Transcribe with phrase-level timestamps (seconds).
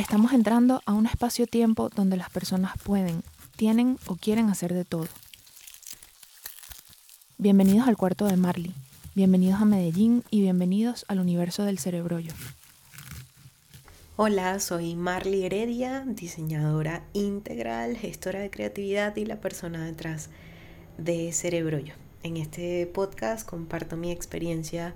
[0.00, 3.22] Estamos entrando a un espacio-tiempo donde las personas pueden,
[3.54, 5.06] tienen o quieren hacer de todo.
[7.36, 8.72] Bienvenidos al cuarto de Marley,
[9.14, 12.32] bienvenidos a Medellín y bienvenidos al universo del cerebrollo.
[14.16, 20.30] Hola, soy Marley Heredia, diseñadora integral, gestora de creatividad y la persona detrás
[20.96, 21.92] de Cerebrollo.
[22.22, 24.94] En este podcast comparto mi experiencia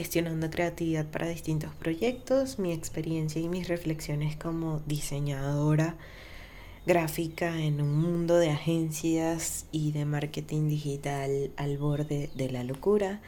[0.00, 5.96] gestionando creatividad para distintos proyectos, mi experiencia y mis reflexiones como diseñadora
[6.86, 13.20] gráfica en un mundo de agencias y de marketing digital al borde de la locura.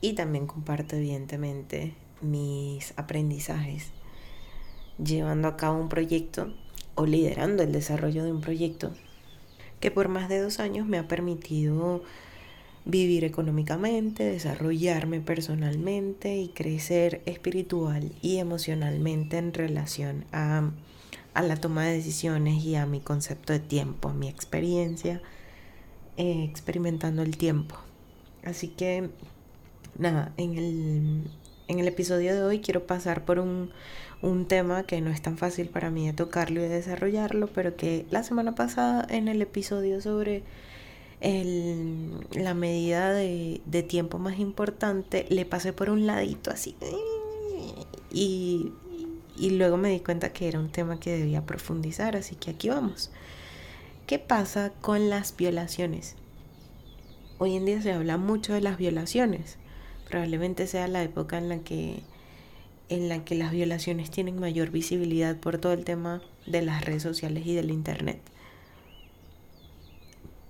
[0.00, 3.90] Y también comparto evidentemente mis aprendizajes
[5.04, 6.54] llevando a cabo un proyecto
[6.94, 8.92] o liderando el desarrollo de un proyecto
[9.80, 12.04] que por más de dos años me ha permitido
[12.84, 20.70] vivir económicamente, desarrollarme personalmente y crecer espiritual y emocionalmente en relación a,
[21.34, 25.22] la toma de decisiones y a mi concepto de tiempo, a mi experiencia
[26.16, 27.76] eh, experimentando el tiempo.
[28.44, 29.10] Así que
[29.96, 31.22] nada, en el,
[31.68, 33.70] en el episodio de hoy quiero pasar por un,
[34.22, 37.76] un tema que no es tan fácil para mí de tocarlo y de desarrollarlo, pero
[37.76, 40.42] que la semana pasada en el episodio sobre
[41.22, 46.76] la medida de, tiempo más importante, le pasé por un ladito así.
[48.10, 48.72] Y,
[49.36, 52.68] y luego me di cuenta que era un tema que debía profundizar, así que aquí
[52.68, 53.10] vamos.
[54.06, 56.16] ¿Qué pasa con las violaciones?
[57.38, 59.56] Hoy en día se habla mucho de las violaciones.
[60.08, 62.02] Probablemente sea la época en la que
[62.88, 67.02] en la que las violaciones tienen mayor visibilidad por todo el tema de las redes
[67.02, 68.20] sociales y del internet.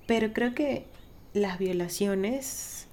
[0.06, 0.86] Pero creo que
[1.34, 2.86] las violaciones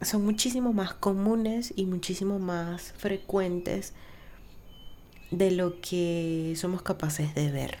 [0.00, 3.94] son muchísimo más comunes y muchísimo más frecuentes
[5.30, 7.78] de lo que somos capaces de ver.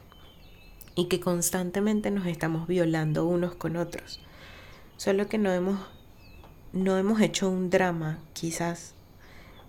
[0.94, 4.20] Y que constantemente nos estamos violando unos con otros.
[4.96, 5.78] Solo que no hemos,
[6.72, 8.94] no hemos hecho un drama, quizás,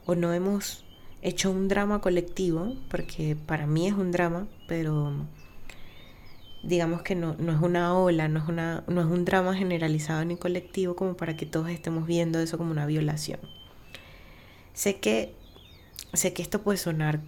[0.06, 0.86] o no hemos
[1.22, 5.14] hecho un drama colectivo, porque para mí es un drama, pero
[6.64, 10.24] digamos que no, no es una ola, no es, una, no es un drama generalizado
[10.24, 13.40] ni colectivo como para que todos estemos viendo eso como una violación.
[14.74, 15.36] Sé que,
[16.14, 17.20] sé que esto puede sonar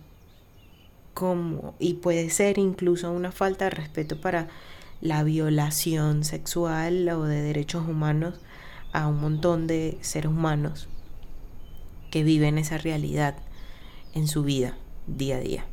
[1.13, 4.47] como, y puede ser incluso una falta de respeto para
[5.01, 8.35] la violación sexual o de derechos humanos
[8.93, 10.87] a un montón de seres humanos
[12.09, 13.35] que viven esa realidad
[14.13, 15.65] en su vida día a día.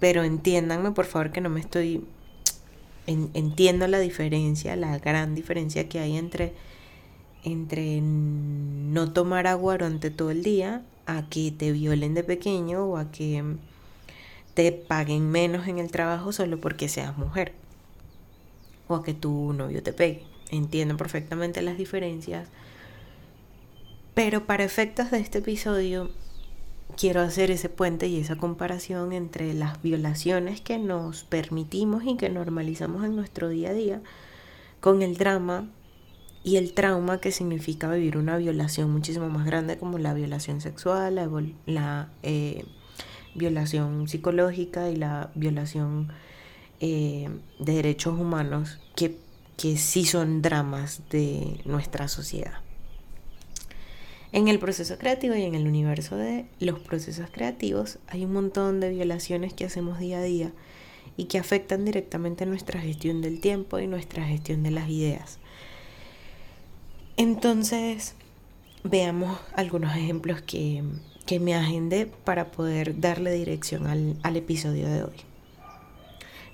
[0.00, 2.04] Pero entiéndanme por favor que no me estoy
[3.06, 6.52] entiendo la diferencia, la gran diferencia que hay entre,
[7.44, 12.96] entre no tomar agua durante todo el día a que te violen de pequeño o
[12.96, 13.44] a que
[14.54, 17.52] te paguen menos en el trabajo solo porque seas mujer
[18.88, 20.24] o a que tu novio te pegue.
[20.50, 22.48] Entiendo perfectamente las diferencias,
[24.14, 26.10] pero para efectos de este episodio
[26.96, 32.30] quiero hacer ese puente y esa comparación entre las violaciones que nos permitimos y que
[32.30, 34.02] normalizamos en nuestro día a día
[34.80, 35.68] con el drama
[36.42, 41.16] y el trauma que significa vivir una violación muchísimo más grande como la violación sexual,
[41.66, 42.64] la, eh,
[43.34, 46.08] violación psicológica y la violación
[46.80, 47.28] eh,
[47.58, 49.18] de derechos humanos que,
[49.56, 52.65] que sí son dramas de nuestra sociedad.
[54.36, 58.80] En el proceso creativo y en el universo de los procesos creativos hay un montón
[58.80, 60.52] de violaciones que hacemos día a día
[61.16, 65.38] y que afectan directamente nuestra gestión del tiempo y nuestra gestión de las ideas.
[67.16, 68.14] Entonces,
[68.84, 70.84] veamos algunos ejemplos que,
[71.40, 75.16] me agendé para poder darle dirección al, al episodio de hoy.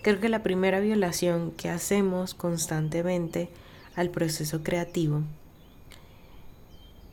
[0.03, 3.49] Creo que la primera violación que hacemos constantemente
[3.97, 5.25] al proceso creativo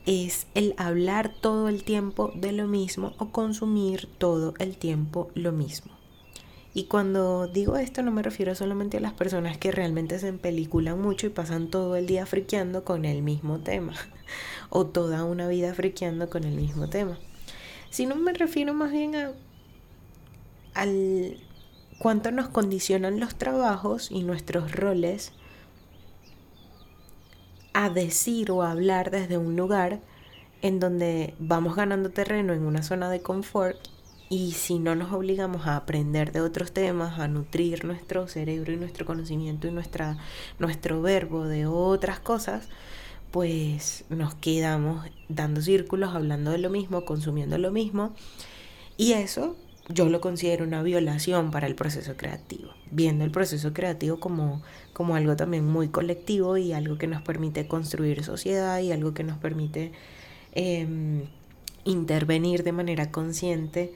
[0.06, 5.51] es el hablar todo el tiempo de lo mismo o consumir todo el tiempo lo
[5.51, 5.92] mismo.
[6.74, 11.01] Y cuando digo esto no me refiero solamente a las personas que realmente se empeliculan
[11.01, 13.94] mucho y pasan todo el día friqueando con el mismo tema
[14.69, 17.18] o toda una vida friqueando con el mismo tema,
[17.90, 19.31] sino me refiero más bien a
[20.75, 21.38] al
[21.98, 25.34] cuánto nos condicionan los trabajos y nuestros roles
[27.80, 30.02] a decir o a hablar desde un lugar
[30.62, 33.78] en donde vamos ganando terreno en una zona de confort
[34.28, 38.76] y si no nos obligamos a aprender de otros temas, a nutrir nuestro cerebro y
[38.76, 40.18] nuestro conocimiento y nuestra,
[40.60, 42.68] nuestro verbo de otras cosas,
[43.31, 48.14] pues nos quedamos dando círculos, hablando de lo mismo, consumiendo lo mismo.
[48.98, 49.56] Y eso
[49.89, 54.62] yo lo considero una violación para el proceso creativo, viendo el proceso creativo como,
[54.94, 59.24] como algo también muy colectivo y algo que nos permite construir sociedad y algo que
[59.24, 59.91] nos permite
[60.53, 61.24] em,
[61.86, 63.91] intervenir de manera consciente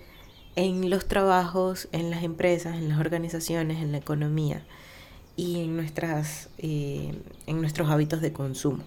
[0.56, 4.66] en los trabajos, en las empresas, en las organizaciones, en la economía
[5.36, 7.14] y en, nuestras, eh,
[7.46, 8.84] en nuestros hábitos de consumo.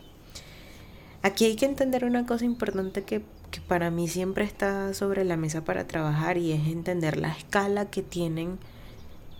[1.23, 5.37] Aquí hay que entender una cosa importante que que para mí siempre está sobre la
[5.37, 8.59] mesa para trabajar y es entender la escala que tienen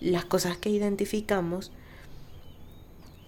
[0.01, 1.73] las cosas que identificamos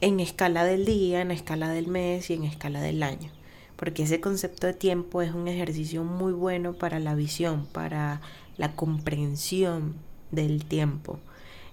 [0.00, 3.30] en escala del día, en escala del mes y en escala del año.
[3.76, 8.20] Porque ese concepto de tiempo es un ejercicio muy bueno para la visión, para
[8.56, 9.94] la comprensión
[10.30, 11.18] del tiempo.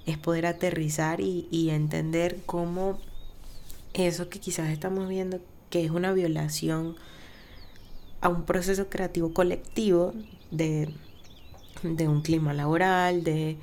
[0.05, 2.99] Es poder aterrizar y, y entender cómo
[3.93, 6.95] eso que quizás estamos viendo, que es una violación
[8.21, 10.13] a un proceso creativo colectivo
[10.51, 10.89] de,
[11.83, 13.57] un clima laboral, de,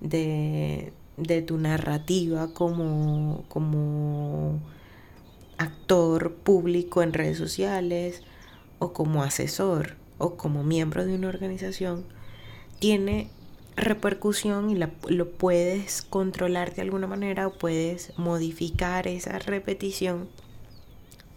[0.00, 4.60] de, tu narrativa como, como
[5.58, 8.22] actor público en redes sociales
[8.78, 12.04] o como asesor o como miembro de una organización,
[12.78, 13.30] tiene
[13.76, 20.28] repercusión y lo puedes controlar de alguna manera o puedes modificar esa repetición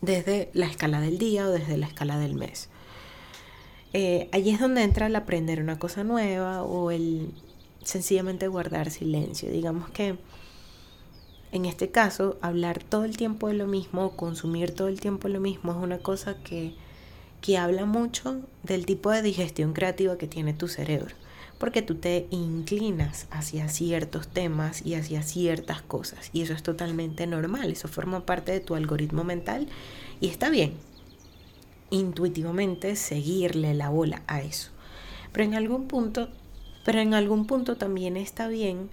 [0.02, 2.70] desde la escala del día o desde la escala del mes.
[3.94, 7.32] Eh, allí es donde entra el aprender una cosa nueva o el
[7.84, 9.52] sencillamente guardar silencio.
[9.52, 10.18] Digamos que
[11.52, 15.28] en este caso, hablar todo el tiempo de lo mismo o consumir todo el tiempo
[15.28, 16.76] lo mismo es una cosa que,
[17.42, 21.14] que habla mucho del tipo de digestión creativa que tiene tu cerebro
[21.62, 26.32] porque tú te inclinas hacia ciertos temas y hacia ciertas cosas.
[26.34, 29.68] Y eso es totalmente normal, eso forma parte de tu algoritmo mental
[30.20, 30.74] y está bien
[31.92, 34.72] intuitivamente seguirle la bola a eso.
[35.32, 36.30] Pero en algún punto,
[36.84, 38.90] pero en algún punto también está bien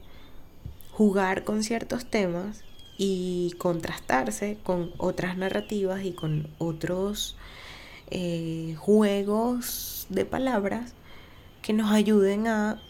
[0.93, 2.65] jugar con ciertos temas
[2.99, 7.35] y contrastarse con otras narrativas y con otros
[8.11, 10.93] eh, juegos de palabras
[11.69, 12.81] que nos ayuden a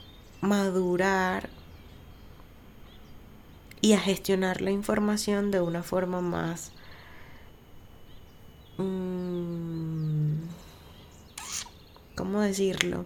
[0.41, 1.51] madurar
[3.81, 6.71] y a gestionar la información de una forma más
[8.77, 10.35] mm,
[12.15, 13.05] ¿cómo decirlo?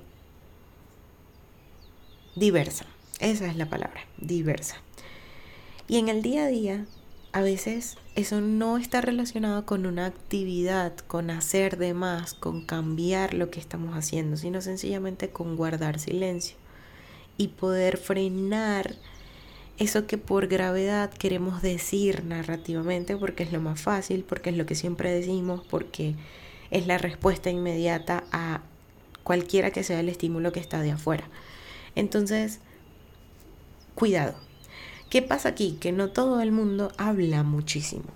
[2.36, 2.84] diversa.
[3.18, 4.76] Esa es la palabra, diversa.
[5.88, 6.84] Y en el día a día
[7.32, 13.32] a veces eso no está relacionado con una actividad, con hacer de más, con cambiar
[13.32, 16.56] lo que estamos haciendo, sino sencillamente con guardar silencio
[17.38, 18.96] y poder frenar
[19.78, 24.66] eso que por gravedad queremos decir narrativamente, porque es lo más fácil, porque es lo
[24.66, 26.14] que siempre decimos, porque
[26.70, 28.60] es la respuesta inmediata a
[29.24, 31.24] cualquiera que sea el estímulo que está de afuera.
[31.94, 32.60] Entonces,
[33.94, 34.34] cuidado
[35.12, 35.76] ¿Qué pasa aquí?
[35.78, 38.06] Que no todo el mundo habla muchísimo.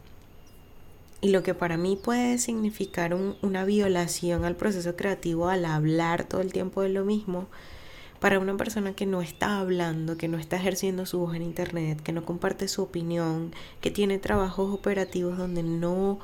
[1.21, 6.41] Y lo que para mí puede significar una violación al proceso creativo al hablar todo
[6.41, 7.49] el tiempo de lo mismo,
[8.19, 12.01] para una persona que no está hablando, que no está ejerciendo su voz en Internet,
[12.01, 13.53] que no comparte su opinión,
[13.83, 16.19] que tiene trabajos operativos donde no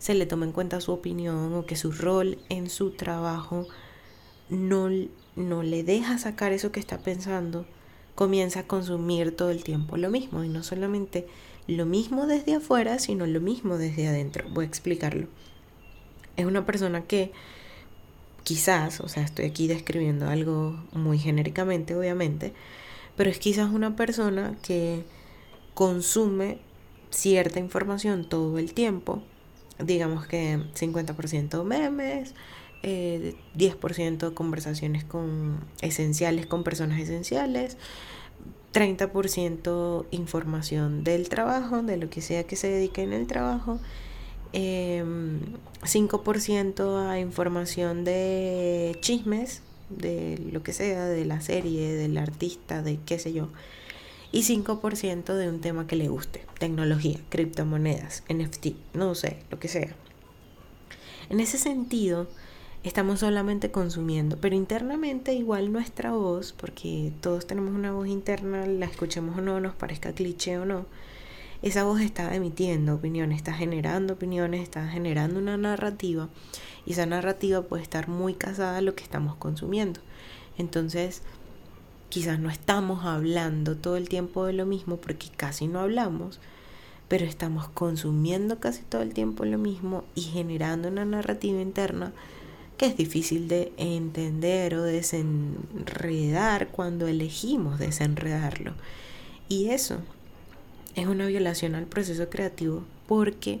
[0.00, 3.68] se le toma en cuenta su opinión o que su rol en su trabajo
[4.48, 4.88] no,
[5.36, 7.64] no le deja sacar eso que está pensando,
[8.14, 10.44] comienza a consumir todo el tiempo lo mismo.
[10.44, 11.26] Y no solamente
[11.66, 14.44] lo mismo desde afuera, sino lo mismo desde adentro.
[14.50, 15.26] Voy a explicarlo.
[16.36, 17.32] Es una persona que
[18.42, 22.52] quizás, o sea, estoy aquí describiendo algo muy genéricamente, obviamente,
[23.16, 25.04] pero es quizás una persona que
[25.74, 26.58] consume
[27.10, 29.22] cierta información todo el tiempo.
[29.78, 32.34] Digamos que 50% memes,
[32.82, 37.76] 10% eh, conversaciones con esenciales con personas esenciales,
[38.72, 43.80] 30% información del trabajo, de lo que sea que se dedique en el trabajo,
[44.52, 52.82] 5% em, a información de chismes, de lo que sea, de la serie, del artista,
[52.82, 53.48] de qué sé yo,
[54.32, 59.68] y 5% de un tema que le guste, tecnología, criptomonedas, NFT, no sé, lo que
[59.68, 59.94] sea.
[61.28, 62.28] En ese sentido,
[62.82, 68.86] estamos solamente consumiendo, pero internamente igual nuestra voz, porque todos tenemos una voz interna, la
[68.86, 70.86] escuchemos o no, nos parezca cliché o no,
[71.62, 76.30] esa voz está emitiendo opiniones, está generando opiniones, está generando una narrativa
[76.86, 80.00] y esa narrativa puede estar muy casada a lo que estamos consumiendo.
[80.56, 81.22] Entonces,
[82.08, 86.40] quizás no estamos hablando todo el tiempo de lo mismo porque casi no hablamos,
[87.08, 92.14] pero estamos consumiendo casi todo el tiempo lo mismo y generando una narrativa interna
[92.80, 98.72] que es difícil de entender o desenredar cuando elegimos desenredarlo.
[99.50, 99.98] Y eso
[100.94, 103.60] es una violación al proceso creativo porque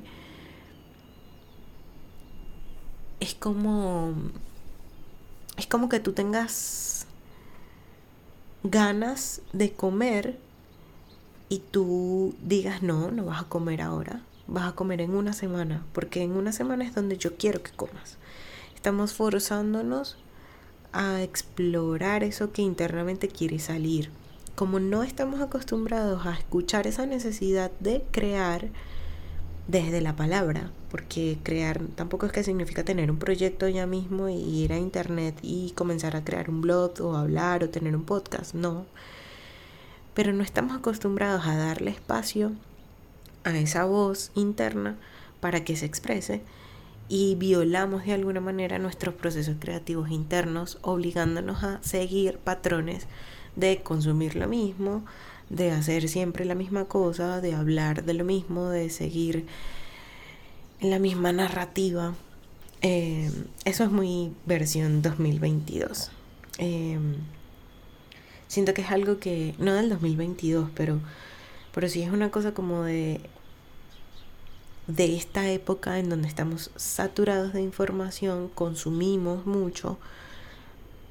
[3.20, 4.14] es como
[5.58, 7.06] es como que tú tengas
[8.62, 10.38] ganas de comer
[11.50, 15.84] y tú digas no, no vas a comer ahora, vas a comer en una semana,
[15.92, 18.16] porque en una semana es donde yo quiero que comas.
[18.80, 20.16] Estamos forzándonos
[20.94, 24.08] a explorar eso que internamente quiere salir.
[24.54, 28.70] Como no estamos acostumbrados a escuchar esa necesidad de crear
[29.68, 34.36] desde la palabra, porque crear tampoco es que significa tener un proyecto ya mismo y
[34.36, 38.54] ir a internet y comenzar a crear un blog o hablar o tener un podcast,
[38.54, 38.86] no.
[40.14, 42.52] Pero no estamos acostumbrados a darle espacio
[43.44, 44.96] a esa voz interna
[45.40, 46.40] para que se exprese
[47.12, 53.08] y violamos de alguna manera nuestros procesos creativos internos, obligándonos a seguir patrones
[53.56, 55.04] de consumir lo mismo,
[55.48, 59.44] de hacer siempre la misma cosa, de hablar de lo mismo, de seguir
[60.80, 62.14] la misma narrativa.
[62.80, 63.28] Eh,
[63.64, 66.12] eso es muy versión 2022.
[66.58, 66.96] Eh,
[68.46, 71.00] siento que es algo que, no del 2022, pero,
[71.74, 73.20] pero sí es una cosa como de
[74.86, 79.98] de esta época en donde estamos saturados de información, consumimos mucho,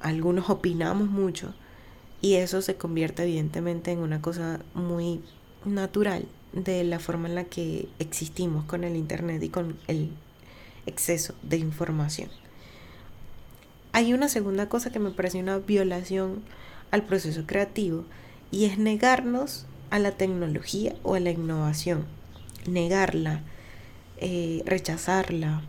[0.00, 1.54] algunos opinamos mucho
[2.20, 5.22] y eso se convierte evidentemente en una cosa muy
[5.64, 10.10] natural de la forma en la que existimos con el Internet y con el
[10.86, 12.28] exceso de información.
[13.92, 16.42] Hay una segunda cosa que me parece una violación
[16.90, 18.04] al proceso creativo
[18.50, 22.04] y es negarnos a la tecnología o a la innovación,
[22.66, 23.42] negarla,
[24.20, 25.62] eh, rechazarla.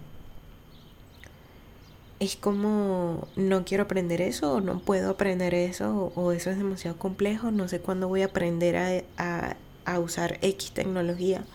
[2.19, 6.97] Es como, no quiero aprender eso, o no puedo aprender eso, o, eso es demasiado
[6.97, 9.55] complejo, no sé cuándo voy a aprender a,
[9.85, 11.45] a usar X tecnología,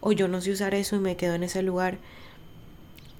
[0.00, 1.98] o yo no sé usar eso y me quedo en ese lugar.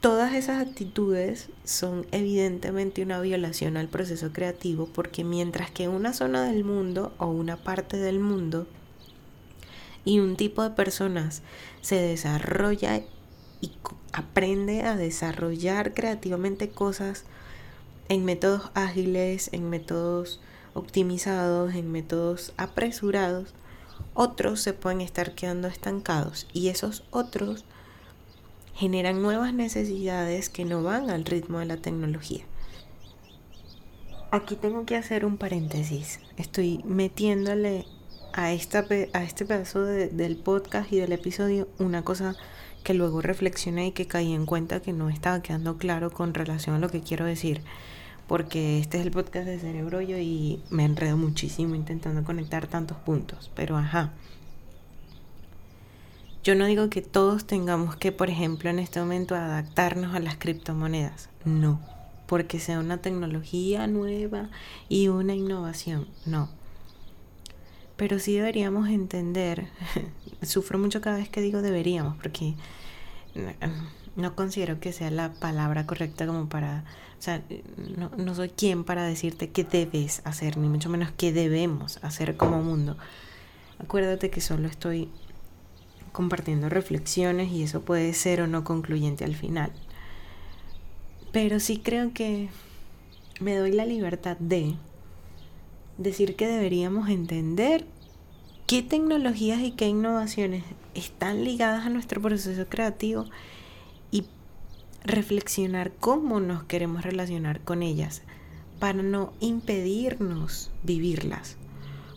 [0.01, 6.45] Todas esas actitudes son evidentemente una violación al proceso creativo porque mientras que una zona
[6.45, 8.67] del mundo o una parte del mundo
[10.05, 11.43] y un tipo de personas
[11.81, 13.03] se desarrolla
[13.61, 13.73] y
[14.13, 17.25] aprende a desarrollar creativamente cosas
[18.09, 20.41] en métodos ágiles, en métodos
[20.75, 23.55] optimizados, en métodos apresurados,
[24.15, 27.65] otros se pueden estar quedando estancados y esos otros
[28.75, 32.45] generan nuevas necesidades que no van al ritmo de la tecnología.
[34.33, 36.21] Aquí tengo que hacer un paréntesis.
[36.37, 37.85] Estoy metiéndole
[38.33, 42.37] a, esta, a este pedazo del podcast y del episodio una cosa
[42.83, 46.77] que luego reflexioné y que caí en cuenta que no estaba quedando claro con relación
[46.77, 47.63] a lo que quiero decir.
[48.27, 53.51] Porque este es el podcast de Cerebro y me enredo muchísimo intentando conectar tantos puntos.
[53.55, 54.13] Pero ajá.
[56.43, 60.37] Yo no digo que todos tengamos que, por ejemplo, en este momento adaptarnos a las
[60.37, 61.29] criptomonedas.
[61.45, 61.81] No.
[62.27, 64.49] Porque sea una tecnología nueva
[64.89, 66.07] y una innovación.
[66.25, 66.60] No
[68.01, 69.69] pero sí deberíamos entender,
[70.43, 72.55] sufro mucho cada vez que digo deberíamos, porque
[74.17, 76.85] no, considero que sea la palabra correcta como para,
[77.19, 77.43] o sea,
[77.99, 82.39] no, no soy quien para decirte qué debes hacer, ni mucho menos qué debemos hacer
[82.39, 82.97] como mundo.
[83.79, 85.11] Acuérdate que solo estoy
[86.13, 89.73] compartiendo reflexiones y eso puede ser o no concluyente al final.
[91.33, 92.49] Pero sí creo que
[93.41, 94.75] me doy la libertad de
[96.01, 97.85] decir que deberíamos entender
[98.67, 100.65] qué tecnologías y qué innovaciones
[100.95, 103.27] están ligadas a nuestro proceso creativo
[104.11, 104.25] y
[105.05, 108.23] reflexionar cómo nos queremos relacionar con ellas
[108.79, 111.57] para no impedirnos vivirlas.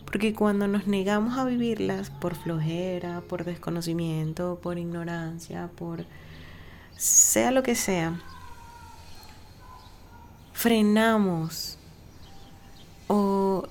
[0.06, 6.06] Porque cuando nos negamos a vivirlas por flojera, por desconocimiento, por ignorancia, por
[6.96, 8.18] sea lo que sea,
[10.54, 11.78] frenamos
[13.08, 13.66] o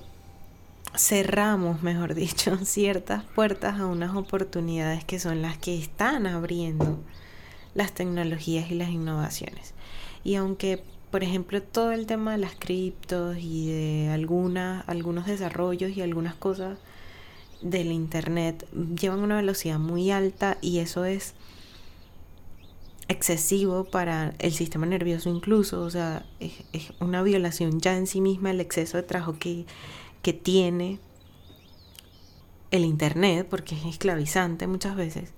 [0.96, 6.98] cerramos, mejor dicho, ciertas puertas a unas oportunidades que son las que están abriendo
[7.74, 9.74] las tecnologías y las innovaciones.
[10.22, 15.96] Y aunque, por ejemplo, todo el tema de las criptos y de algunas, algunos desarrollos
[15.96, 16.78] y algunas cosas
[17.60, 18.66] del Internet
[18.98, 21.34] llevan una velocidad muy alta y eso es
[23.08, 28.50] excesivo para el sistema nervioso incluso, o sea, es, una violación ya en sí misma
[28.50, 29.66] el exceso de trabajo que
[30.24, 30.98] que tiene
[32.72, 35.32] el Internet, porque es esclavizante muchas veces,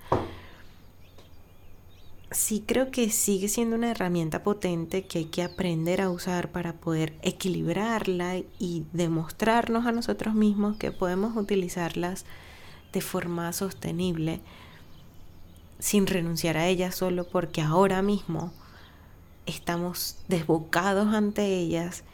[2.30, 6.74] sí creo que sigue siendo una herramienta potente que hay que aprender a usar para
[6.74, 12.24] poder equilibrarla y demostrarnos a nosotros mismos que podemos utilizarlas
[12.92, 14.40] de forma sostenible
[15.78, 18.52] sin renunciar a ellas solo porque ahora mismo
[19.46, 22.04] estamos desbocados ante ellas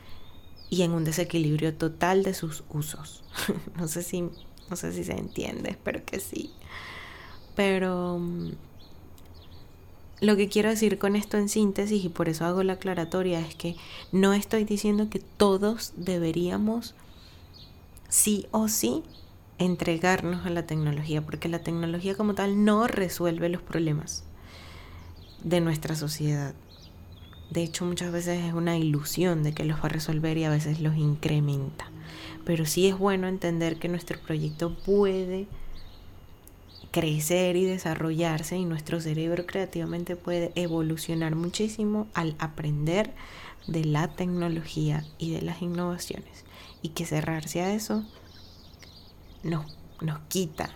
[0.70, 3.22] y en un desequilibrio total de sus usos.
[3.76, 4.30] no sé si
[4.72, 6.50] no sé si se entiende, espero que sí.
[7.54, 8.52] Pero mm,
[10.20, 13.54] lo que quiero decir con esto en síntesis, y por eso hago la aclaratoria, es
[13.54, 13.76] que
[14.12, 16.94] no estoy diciendo que todos deberíamos
[18.08, 19.02] sí o sí
[19.58, 24.24] entregarnos a la tecnología, porque la tecnología como tal no resuelve los problemas
[25.42, 26.54] de nuestra sociedad.
[27.50, 30.50] De hecho, muchas veces es una ilusión de que los va a resolver y a
[30.50, 31.90] veces los incrementa.
[32.44, 35.46] Pero sí es bueno entender que nuestro proyecto puede
[36.90, 43.12] crecer y desarrollarse y nuestro cerebro creativamente puede evolucionar muchísimo al aprender
[43.66, 46.44] de la tecnología y de las innovaciones.
[46.80, 48.04] Y que cerrarse a eso
[49.42, 50.70] nos, nos quita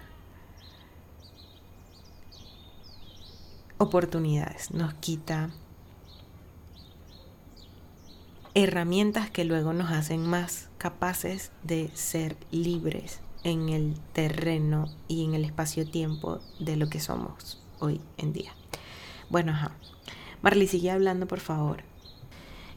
[3.79, 5.51] oportunidades, nos quita
[8.55, 15.35] herramientas que luego nos hacen más capaces de ser libres en el terreno y en
[15.35, 18.53] el espacio-tiempo de lo que somos hoy en día.
[19.29, 19.73] Bueno, ajá.
[20.43, 21.85] Marley, sigue hablando, por favor.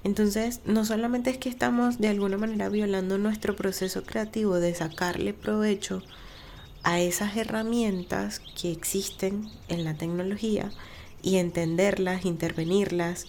[0.03, 5.33] Entonces, no solamente es que estamos de alguna manera violando nuestro proceso creativo de sacarle
[5.33, 6.01] provecho
[6.83, 10.71] a esas herramientas que existen en la tecnología
[11.21, 13.25] y entenderlas, intervenirlas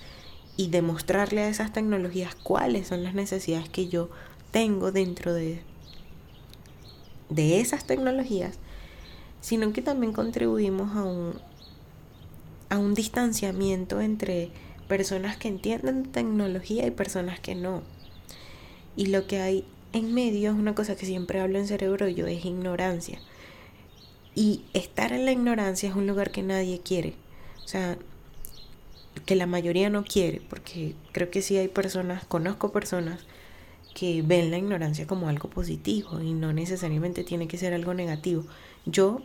[0.57, 4.09] y demostrarle a esas tecnologías cuáles son las necesidades que yo
[4.53, 5.63] tengo dentro de
[7.31, 8.59] de esas tecnologías,
[9.41, 11.41] sino que también contribuimos a un,
[12.69, 14.51] a un distanciamiento entre
[14.91, 17.85] personas que entienden tecnología y personas que no.
[18.97, 22.27] Y lo que hay en medio es una cosa que siempre hablo en cerebro yo,
[22.27, 23.21] es ignorancia.
[24.35, 27.15] Y estar en la ignorancia es un lugar que nadie quiere.
[27.65, 27.99] O sea,
[29.27, 33.21] que la mayoría no quiere, porque creo que sí hay personas, conozco personas
[33.95, 38.45] que ven la ignorancia como algo positivo y no necesariamente tiene que ser algo negativo.
[38.87, 39.23] Yo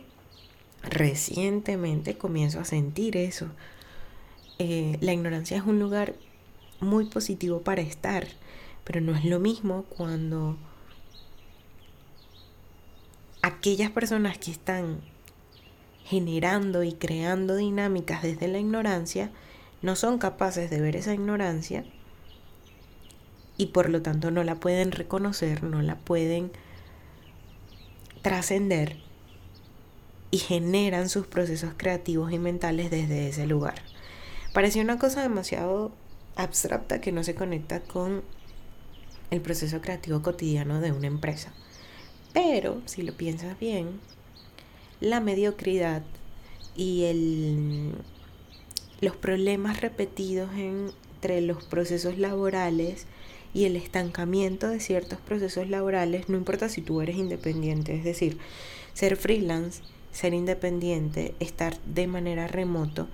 [0.84, 3.48] recientemente comienzo a sentir eso.
[4.58, 6.14] Eh, la ignorancia es un lugar
[6.80, 8.26] muy positivo para estar,
[8.84, 10.56] pero no es lo mismo cuando
[13.42, 15.00] aquellas personas que están
[16.04, 19.30] generando y creando dinámicas desde la ignorancia
[19.82, 21.84] no son capaces de ver esa ignorancia
[23.58, 26.52] y por lo tanto no la pueden reconocer, no la pueden
[28.22, 28.96] trascender
[30.30, 33.76] y generan sus procesos creativos y mentales desde ese lugar.
[34.56, 35.92] Parece una cosa demasiado
[36.34, 38.22] abstracta que no se conecta con
[39.30, 41.52] el proceso creativo cotidiano de una empresa.
[42.32, 44.00] Pero, si lo piensas bien,
[44.98, 46.04] la mediocridad
[46.74, 47.92] y
[49.02, 53.04] los problemas repetidos entre los procesos laborales
[53.52, 58.38] y el estancamiento de ciertos procesos laborales, no importa si tú eres independiente, es decir,
[58.94, 63.06] ser freelance, ser independiente, estar de manera remoto,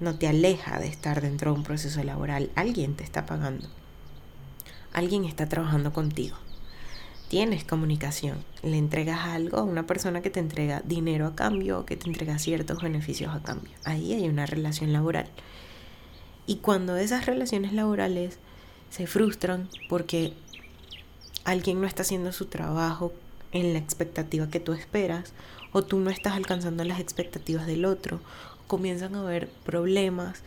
[0.00, 2.50] no te aleja de estar dentro de un proceso laboral.
[2.54, 3.66] Alguien te está pagando.
[4.92, 6.36] Alguien está trabajando contigo.
[7.28, 8.38] Tienes comunicación.
[8.62, 12.08] Le entregas algo a una persona que te entrega dinero a cambio o que te
[12.08, 13.72] entrega ciertos beneficios a cambio.
[13.84, 15.28] Ahí hay una relación laboral.
[16.46, 18.38] Y cuando esas relaciones laborales
[18.88, 20.32] se frustran porque
[21.44, 23.12] alguien no está haciendo su trabajo
[23.52, 25.34] en la expectativa que tú esperas
[25.72, 28.20] o tú no estás alcanzando las expectativas del otro.
[28.68, 30.42] Comienzan a haber problemas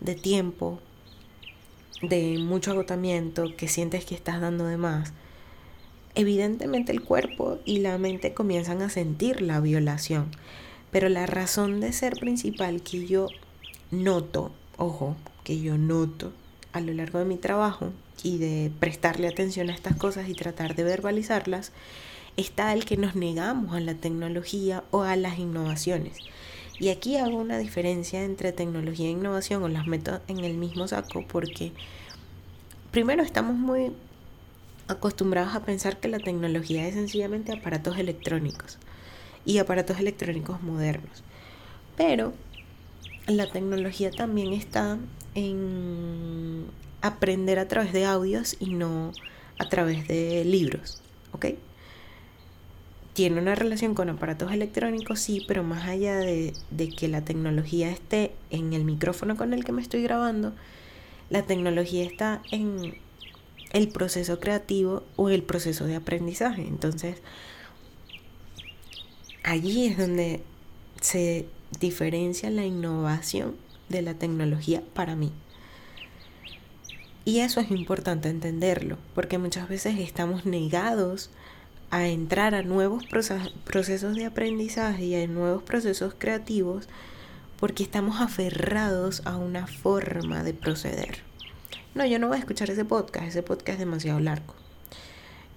[0.00, 0.80] de tiempo,
[2.02, 5.12] de mucho agotamiento, que sientes que estás dando de más.
[6.14, 10.30] Evidentemente el cuerpo y la mente comienzan a sentir la violación,
[10.90, 13.28] pero la razón de ser principal que yo
[13.90, 16.32] noto, ojo, que yo noto
[16.72, 20.74] a lo largo de mi trabajo y de prestarle atención a estas cosas y tratar
[20.74, 21.72] de verbalizarlas,
[22.36, 26.16] está el que nos negamos a la tecnología o a las innovaciones.
[26.78, 30.86] Y aquí hago una diferencia entre tecnología e innovación o las meto en el mismo
[30.86, 31.72] saco porque
[32.90, 33.92] primero estamos muy
[34.88, 38.78] acostumbrados a pensar que la tecnología es sencillamente aparatos electrónicos
[39.44, 41.24] y aparatos electrónicos modernos.
[41.96, 42.34] Pero
[43.26, 44.98] la tecnología también está
[45.34, 46.66] en
[47.00, 49.12] aprender a través de audios y no
[49.58, 51.00] a través de libros,
[51.32, 51.46] ¿ok?
[53.16, 56.52] Tiene una relación con aparatos electrónicos, sí, pero más allá de,
[56.98, 60.52] que la tecnología esté en el micrófono con el que me estoy grabando,
[61.30, 62.94] la tecnología está en
[63.72, 66.60] el proceso creativo o el proceso de aprendizaje.
[66.60, 67.22] Entonces,
[69.44, 70.42] allí es donde
[71.00, 71.46] se
[71.80, 73.56] diferencia la innovación
[73.88, 75.32] de la tecnología para mí.
[77.24, 81.30] Y eso es importante entenderlo, porque muchas veces estamos negados
[81.96, 86.88] a entrar a nuevos procesos de aprendizaje y a nuevos procesos creativos
[87.58, 91.20] porque estamos aferrados a una forma de proceder.
[91.94, 94.54] No, yo no voy a escuchar ese podcast, ese podcast es demasiado largo.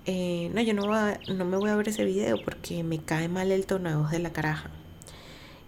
[0.05, 3.51] Eh, no, yo no, no me voy a ver ese video porque me cae mal
[3.51, 4.69] el tono de voz de la caraja.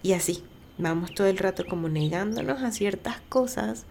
[0.04, 0.42] Y así,
[0.78, 3.86] vamos todo el rato como negándonos a ciertas cosas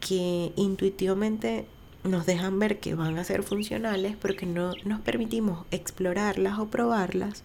[0.00, 1.66] que intuitivamente
[2.04, 6.68] nos dejan ver que van a ser funcionales, pero que no nos permitimos explorarlas o
[6.68, 7.42] probarlas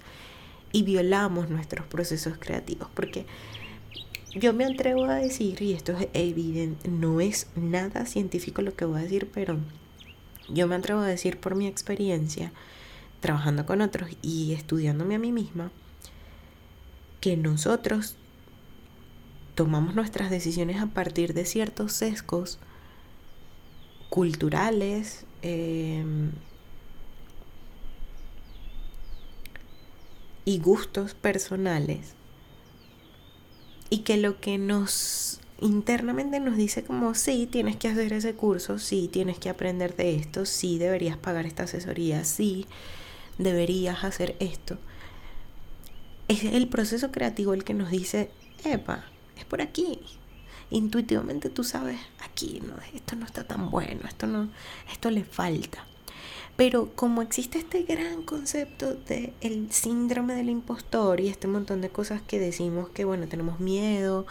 [0.71, 2.89] y violamos nuestros procesos creativos.
[2.93, 3.25] Porque
[4.35, 8.85] yo me atrevo a decir, y esto es evidente, no es nada científico lo que
[8.85, 9.57] voy a decir, pero
[10.49, 12.51] yo me atrevo a decir por mi experiencia,
[13.21, 15.71] trabajando con otros y estudiándome a mí misma,
[17.21, 18.15] que nosotros
[19.55, 22.59] tomamos nuestras decisiones a partir de ciertos sesgos
[24.09, 26.31] culturales, em,
[30.45, 32.15] y gustos personales
[33.89, 38.79] y que lo que nos internamente nos dice como sí, tienes que hacer ese curso,
[38.79, 42.65] sí, tienes que aprender de esto, sí, deberías pagar esta asesoría, sí,
[43.37, 44.77] deberías hacer esto.
[46.27, 48.29] Es el proceso creativo el que nos dice,
[48.63, 49.05] epa,
[49.37, 49.99] es por aquí,
[50.71, 54.49] intuitivamente tú sabes, aquí no, esto no está tan bueno, esto no,
[54.91, 55.85] esto le falta.
[56.59, 61.89] Pero como existe este gran concepto de el síndrome del impostor y este montón de
[61.89, 64.25] cosas que decimos que bueno, tenemos miedo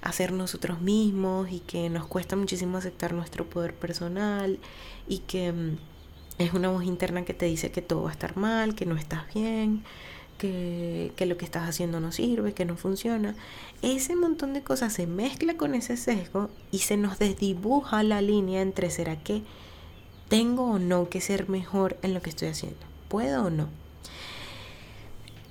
[0.00, 4.58] a ser nosotros mismos y que nos cuesta muchísimo aceptar nuestro poder personal
[5.06, 5.76] y que mm,
[6.38, 8.96] es una voz interna que te dice que todo va a estar mal, que no
[8.96, 9.84] estás bien,
[10.38, 13.34] que, lo que estás haciendo no sirve, que no funciona.
[13.82, 18.62] Ese montón de cosas se mezcla con ese sesgo y se nos desdibuja la línea
[18.62, 19.42] entre será que
[20.28, 23.68] tengo o no que ser mejor en lo que estoy haciendo, puedo o no.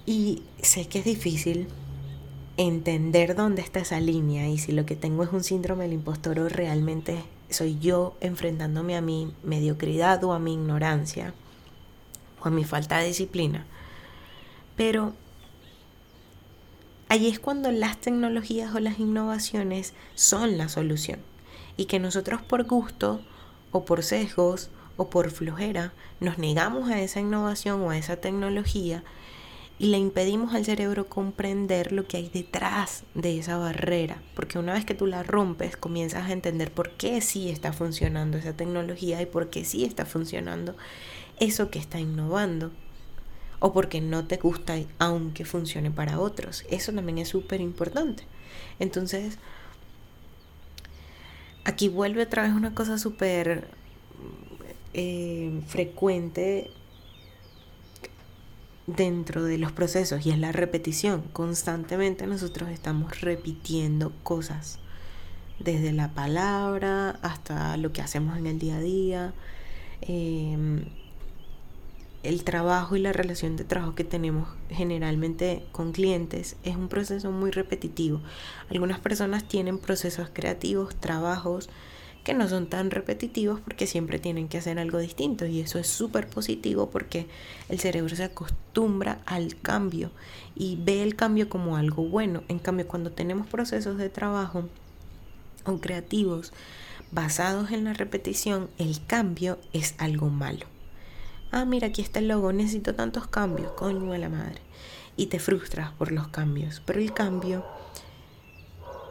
[0.06, 1.68] Y sé que es difícil
[2.58, 6.40] entender dónde está esa línea y si lo que tengo es un síndrome del impostor
[6.40, 11.34] o realmente soy yo enfrentándome a mi mediocridad o a mi ignorancia
[12.42, 13.66] o a mi falta de disciplina.
[14.76, 15.14] Pero
[17.10, 21.20] ahí es cuando las tecnologías o las innovaciones son la solución.
[21.78, 23.22] Y que nosotros por gusto
[23.72, 29.04] o por sesgos o por flojera nos negamos a esa innovación o a esa tecnología
[29.80, 34.22] y le impedimos al cerebro comprender lo que hay detrás de esa barrera.
[34.36, 38.38] Porque una vez que tú la rompes, comienzas a entender por qué sí está funcionando
[38.38, 40.76] esa tecnología y por qué sí está funcionando
[41.40, 42.72] eso que está innovando
[43.66, 46.66] o porque no te gusta aunque funcione para otros.
[46.70, 48.24] Eso también es súper importante.
[48.78, 49.38] Entonces,
[51.64, 53.70] aquí vuelve otra vez una cosa súper
[54.94, 56.72] eh, frecuente
[58.86, 61.22] dentro de los procesos y es la repetición.
[61.32, 64.80] Constantemente nosotros estamos repitiendo cosas,
[65.60, 69.34] desde la palabra hasta lo que hacemos en el día a día.
[70.02, 70.84] Em,
[72.24, 77.32] el trabajo y la relación de trabajo que tenemos generalmente con clientes es un proceso
[77.32, 78.22] muy repetitivo.
[78.70, 81.70] Algunas personas tienen procesos creativos, trabajos
[82.24, 85.88] que no son tan repetitivos porque siempre tienen que hacer algo distinto y eso es
[85.88, 87.28] súper positivo porque
[87.68, 90.10] el cerebro se acostumbra al cambio
[90.56, 92.44] y ve el cambio como algo bueno.
[92.48, 94.70] En cambio, cuando tenemos procesos de trabajo
[95.66, 96.54] o creativos
[97.12, 100.73] basados en la repetición, el cambio es algo malo
[101.54, 104.60] ah, mira, aquí está el logo, necesito tantos cambios, coño de la madre.
[105.16, 107.64] Y te frustras por los cambios, pero el cambio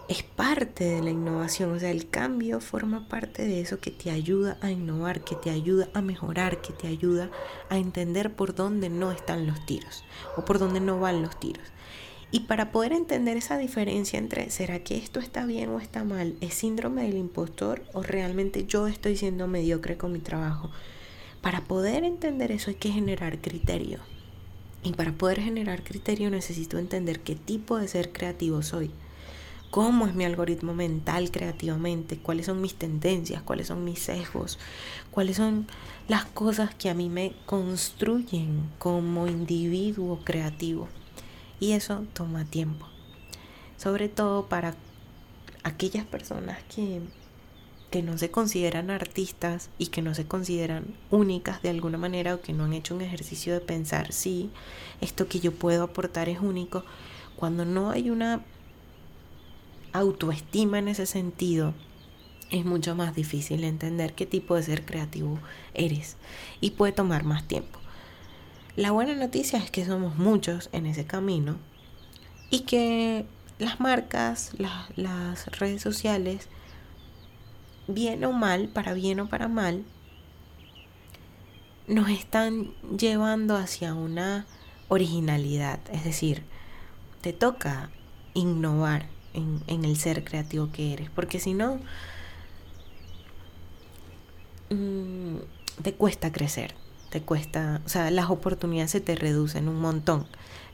[0.08, 4.10] es parte de la innovación, o sea, el cambio forma parte de eso que te
[4.10, 7.30] ayuda a innovar, que te ayuda a mejorar, que te ayuda
[7.70, 10.04] a entender por dónde no están los tiros
[10.36, 11.66] o por dónde no van los tiros.
[12.32, 16.34] Y para poder entender esa diferencia entre ¿será que esto está bien o está mal?
[16.40, 20.70] ¿Es síndrome del impostor o realmente yo estoy siendo mediocre con mi trabajo?
[21.42, 23.98] Para poder entender eso hay que generar criterio.
[24.84, 28.90] Y para poder generar criterio necesito entender qué tipo de ser creativo soy.
[29.72, 34.58] cómo es mi algoritmo mental creativamente, cuáles son mis tendencias, cuáles son mis sesgos,
[35.10, 35.66] cuáles son
[36.08, 40.88] las cosas que a mí me construyen como individuo creativo.
[41.58, 42.86] Y eso toma tiempo.
[43.78, 44.74] Sobre todo para
[45.64, 47.00] aquellas personas que,
[47.92, 52.40] que no se consideran artistas y que no se consideran únicas de alguna manera o
[52.40, 54.50] que no han hecho un ejercicio de pensar si
[55.02, 56.84] esto que yo puedo aportar es único.
[57.36, 58.40] Cuando no hay una
[59.92, 61.74] autoestima en ese sentido,
[62.50, 65.38] es mucho más difícil entender qué tipo de ser creativo
[65.74, 66.16] eres
[66.62, 67.78] y puede tomar más tiempo.
[68.74, 71.58] La buena noticia es que somos muchos en ese camino
[72.48, 73.26] y que
[73.58, 74.52] las marcas,
[74.96, 76.48] las redes sociales,
[77.94, 79.84] bien o mal, para bien o para mal,
[81.86, 84.46] nos están llevando hacia una
[84.88, 85.80] originalidad.
[85.90, 86.44] Es decir,
[87.20, 87.90] te toca
[88.34, 91.10] innovar, en, el ser creativo que eres.
[91.10, 91.78] Porque si no,
[94.70, 95.36] mm,
[95.82, 96.74] te cuesta crecer,
[97.10, 100.26] te cuesta, o sea, las oportunidades se te reducen un montón.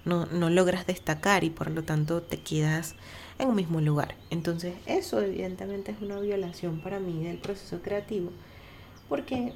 [0.04, 2.94] No, no logras destacar y por lo tanto te quedas
[3.38, 4.14] en un mismo lugar.
[4.30, 8.30] Entonces, eso evidentemente es una violación para mí del proceso creativo.
[9.08, 9.52] Porque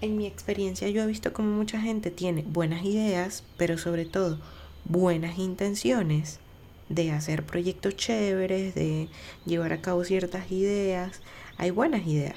[0.00, 4.38] en mi experiencia yo he visto como mucha gente tiene buenas ideas, pero sobre todo
[4.84, 6.38] buenas intenciones
[6.88, 9.08] de hacer proyectos chéveres, de
[9.44, 11.20] llevar a cabo ciertas ideas.
[11.56, 12.36] Hay buenas ideas.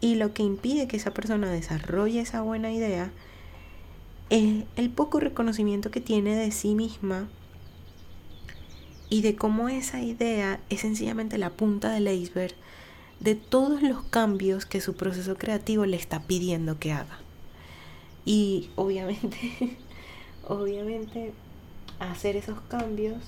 [0.00, 3.10] Y lo que impide que esa persona desarrolle esa buena idea
[4.28, 7.28] es el poco reconocimiento que tiene de sí misma
[9.08, 12.54] y de cómo esa idea es sencillamente la punta del iceberg
[13.20, 17.18] de todos los cambios que su proceso creativo le está pidiendo que haga.
[18.24, 19.76] Y obviamente,
[20.48, 21.32] obviamente
[21.98, 23.18] hacer esos cambios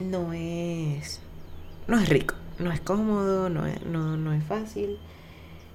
[0.00, 1.20] no es,
[1.86, 4.98] no es rico, no es cómodo, no es, no, es fácil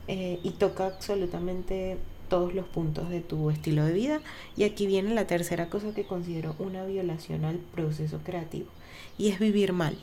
[0.08, 4.22] eh, y toca absolutamente todos los puntos de tu estilo de vida.
[4.58, 8.68] Y aquí viene la tercera cosa que considero una violación al proceso creativo
[9.18, 9.98] y es vivir mal.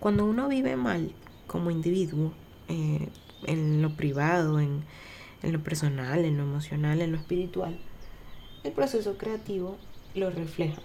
[0.00, 1.12] Cuando uno vive mal
[1.46, 2.32] como individuo,
[2.68, 3.08] eh,
[3.46, 4.84] en lo privado, en,
[5.42, 7.78] en lo personal, en lo emocional, en lo espiritual,
[8.62, 9.76] el proceso creativo
[10.14, 10.80] lo refleja.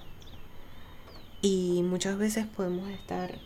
[1.42, 3.40] Y muchas veces podemos estar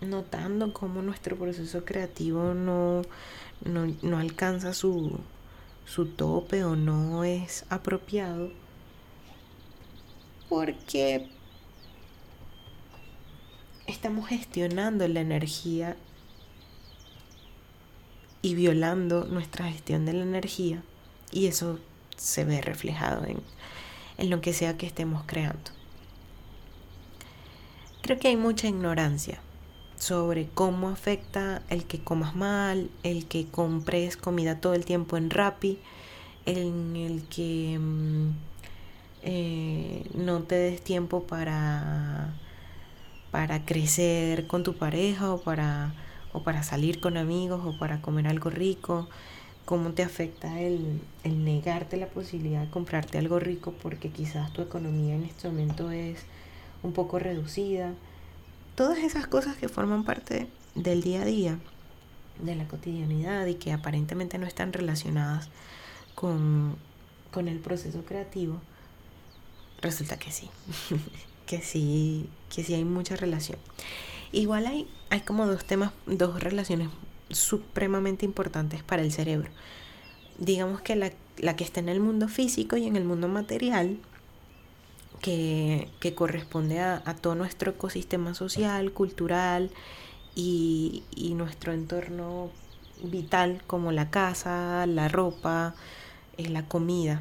[0.00, 3.02] notando cómo nuestro proceso creativo no,
[3.64, 5.18] no, alcanza su,
[5.84, 8.50] su tope o no es apropiado
[10.48, 11.28] porque
[13.92, 15.96] estamos gestionando la energía
[18.40, 20.82] y violando nuestra gestión de la energía
[21.30, 21.78] y eso
[22.16, 23.38] se ve reflejado en,
[24.18, 25.70] en lo que sea que estemos creando.
[28.02, 29.40] Creo que hay mucha ignorancia
[29.96, 35.30] sobre cómo afecta el que comas mal, el que compres comida todo el tiempo en
[35.30, 35.78] Rappi,
[36.44, 38.30] en el que mm,
[39.22, 42.34] eh, no te des tiempo para,
[43.32, 45.94] para crecer con tu pareja o para,
[46.32, 49.08] o para salir con amigos o para comer algo rico,
[49.64, 55.14] cómo te afecta el, negarte la posibilidad de comprarte algo rico porque quizás tu economía
[55.14, 56.20] en este momento es
[56.82, 57.94] un poco reducida.
[58.74, 61.58] Todas esas cosas que forman parte del día a día,
[62.38, 65.48] de la cotidianidad y que aparentemente no están relacionadas
[66.14, 66.76] con,
[67.30, 68.60] con el proceso creativo,
[69.80, 70.50] resulta que sí,
[71.52, 73.58] que sí, que sí hay mucha relación.
[74.32, 76.88] Igual hay, hay como dos temas, dos relaciones
[77.28, 79.50] supremamente importantes para el cerebro.
[80.38, 83.98] Digamos que la, la que está en el mundo físico y en el mundo material
[85.20, 89.70] que, corresponde a, todo nuestro ecosistema social, cultural
[90.34, 91.04] y,
[91.36, 92.48] nuestro entorno
[93.02, 95.74] vital como la casa, la ropa,
[96.38, 97.20] eh, la comida.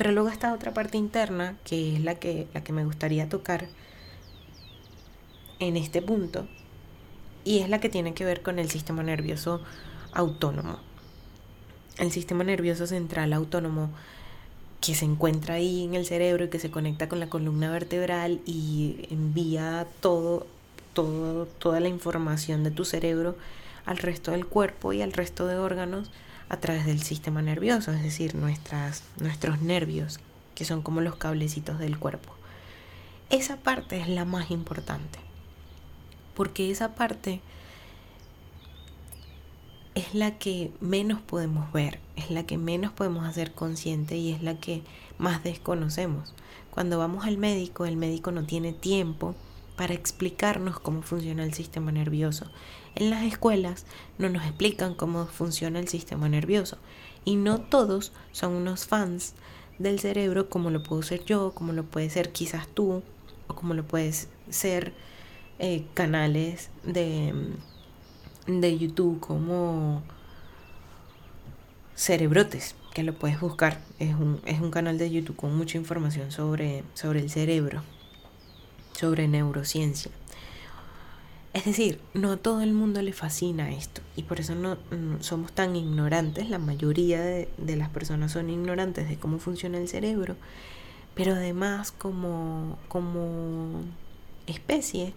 [0.00, 3.66] Pero luego está otra parte interna que es la que, la que me gustaría tocar
[5.58, 6.46] en este punto
[7.44, 9.60] y es la que tiene que ver con el sistema nervioso
[10.12, 10.78] autónomo.
[11.98, 13.90] El sistema nervioso central autónomo
[14.80, 18.40] que se encuentra ahí en el cerebro y que se conecta con la columna vertebral
[18.46, 20.46] y envía todo,
[20.94, 23.36] todo, toda la información de tu cerebro
[23.84, 26.10] al resto del cuerpo y al resto de órganos
[26.50, 30.20] a través del sistema nervioso, es decir, nuestras, nuestros nervios,
[30.54, 32.34] que son como los cablecitos del cuerpo.
[33.30, 35.20] Esa parte es la más importante,
[36.34, 37.40] porque esa parte
[39.94, 44.42] es la que menos podemos ver, es la que menos podemos hacer consciente y es
[44.42, 44.82] la que
[45.18, 46.34] más desconocemos.
[46.72, 49.36] Cuando vamos al médico, el médico no tiene tiempo
[49.76, 52.46] para explicarnos cómo funciona el sistema nervioso.
[52.94, 53.86] En las escuelas
[54.18, 56.78] no nos explican cómo funciona el sistema nervioso
[57.24, 59.34] y no todos son unos fans
[59.78, 63.02] del cerebro como lo puedo ser yo, como lo puede ser quizás tú
[63.46, 64.92] o como lo puedes ser
[65.58, 67.34] eh, canales de,
[68.46, 70.02] de YouTube como
[71.94, 73.80] Cerebrotes, que lo puedes buscar.
[73.98, 77.82] Es un, es un canal de YouTube con mucha información sobre, sobre el cerebro
[79.00, 80.12] sobre neurociencia.
[81.52, 84.76] Es decir, no a todo el mundo le fascina esto y por eso no,
[85.18, 90.36] somos tan ignorantes, la mayoría de, las personas son ignorantes de cómo funciona el cerebro,
[91.16, 93.82] pero además como, como
[94.46, 95.12] especie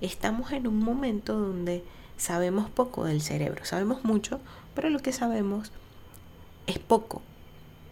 [0.00, 1.84] estamos en un momento donde
[2.16, 4.40] sabemos poco del cerebro, sabemos mucho,
[4.74, 5.70] pero lo que sabemos
[6.66, 7.22] es poco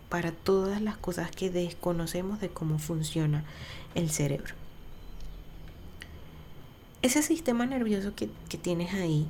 [0.09, 3.45] para todas las cosas que desconocemos de cómo funciona
[3.95, 4.64] el cerebro
[7.05, 9.27] ese sistema nervioso que, tienes ahí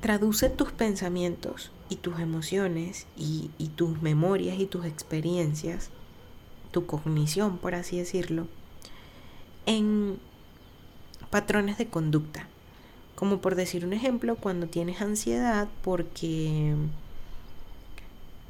[0.00, 5.90] traduce tus pensamientos y tus emociones y, y, tus memorias y tus experiencias,
[6.72, 8.48] tu cognición, por así decirlo,
[9.66, 10.18] en
[11.30, 12.48] patrones de conducta.
[13.14, 16.74] Como por decir un ejemplo, cuando tienes ansiedad porque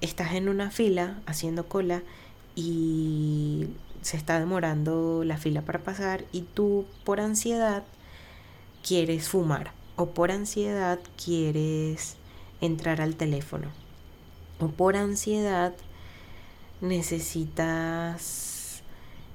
[0.00, 2.02] estás en una fila haciendo cola
[2.56, 3.66] y
[4.02, 7.84] se está demorando la fila para pasar y tú por ansiedad
[8.86, 12.16] quieres fumar o por ansiedad quieres
[12.60, 13.68] entrar al teléfono
[14.60, 15.72] o por ansiedad
[16.80, 18.82] necesitas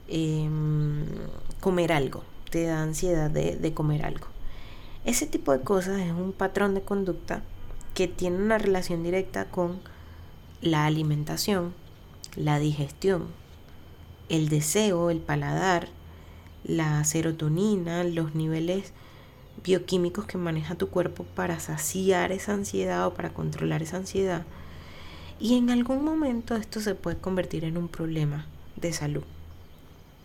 [0.07, 1.05] em,
[1.59, 4.27] comer algo, te da ansiedad de, de comer algo.
[5.05, 7.41] Ese tipo de cosas es un patrón de conducta
[7.93, 9.79] que tiene una relación directa con
[10.61, 11.73] la alimentación,
[12.35, 13.27] la digestión,
[14.29, 15.87] el deseo, el paladar,
[16.63, 18.93] la serotonina, los niveles
[19.63, 24.43] bioquímicos que maneja tu cuerpo para saciar esa ansiedad o para controlar esa ansiedad.
[25.39, 29.23] Y en algún momento esto se puede convertir en un problema de salud.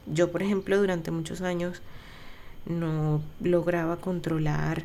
[0.06, 1.80] Yo, por ejemplo, durante muchos años
[2.66, 4.84] no lograba controlar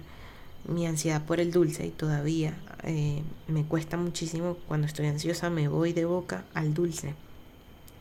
[0.67, 5.67] mi ansiedad por el dulce y todavía eh, me cuesta muchísimo cuando estoy ansiosa me
[5.67, 7.15] voy de boca al dulce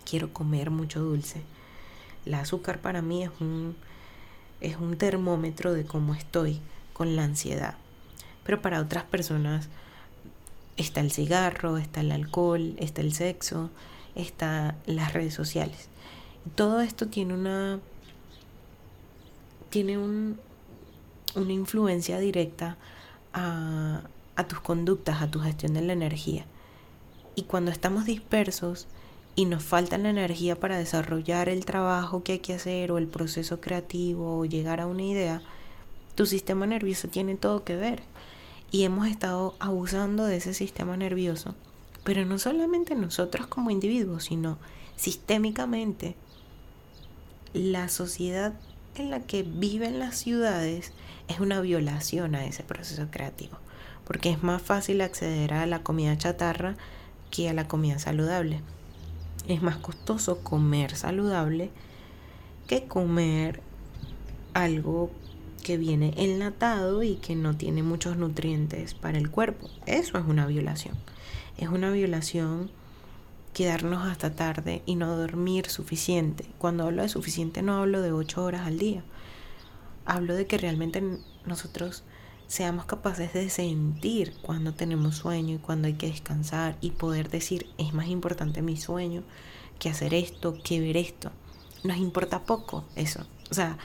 [0.09, 1.42] quiero comer mucho dulce.
[2.25, 3.77] El azúcar para mí es un,
[4.61, 6.61] es un termómetro de cómo estoy
[6.92, 7.75] con la ansiedad.
[8.45, 9.69] Pero para otras personas
[10.77, 13.71] está el cigarro, está el alcohol, está el sexo,
[14.14, 15.88] está las redes sociales.
[16.55, 17.81] todo esto tiene una
[19.71, 20.38] tiene un,
[21.35, 22.77] una influencia directa
[23.33, 24.03] a,
[24.37, 26.47] a tus conductas, a tu gestión de la energía.
[27.35, 28.87] Y cuando estamos dispersos,
[29.37, 33.07] y nos falta la energía para desarrollar el trabajo que hay que hacer o el
[33.07, 35.42] proceso creativo o llegar a una idea,
[36.14, 38.03] tu sistema nervioso tiene todo que ver.
[38.70, 41.55] Y hemos estado abusando de ese sistema nervioso,
[42.03, 44.57] pero no solamente nosotros como individuos, sino
[44.96, 46.16] sistémicamente.
[47.53, 48.55] La sociedad
[48.96, 50.92] en la que viven las ciudades
[51.29, 53.59] es una violación a ese proceso creativo,
[54.07, 56.77] porque es más fácil acceder a la comida chatarra
[57.31, 58.62] que a la comida saludable
[59.49, 61.71] es más costoso comer saludable
[62.67, 63.61] que comer
[64.55, 65.11] algo
[65.63, 69.69] que viene enlatado y que no tiene muchos nutrientes para el cuerpo.
[69.87, 70.95] Eso es una violación.
[71.59, 72.71] Es una violación
[73.53, 76.45] quedarnos hasta tarde y no dormir suficiente.
[76.59, 79.03] Cuando hablo de suficiente no hablo de ocho horas al día.
[80.05, 81.03] Hablo de que realmente
[81.47, 82.05] nosotros
[82.47, 87.67] seamos capaces de sentir cuando tenemos sueño y cuando hay que descansar y poder decir
[87.79, 89.23] es más importante mi sueño
[89.79, 91.33] que hacer esto, que ver esto.
[91.85, 93.27] Nos importa poco eso.
[93.51, 93.79] O sea,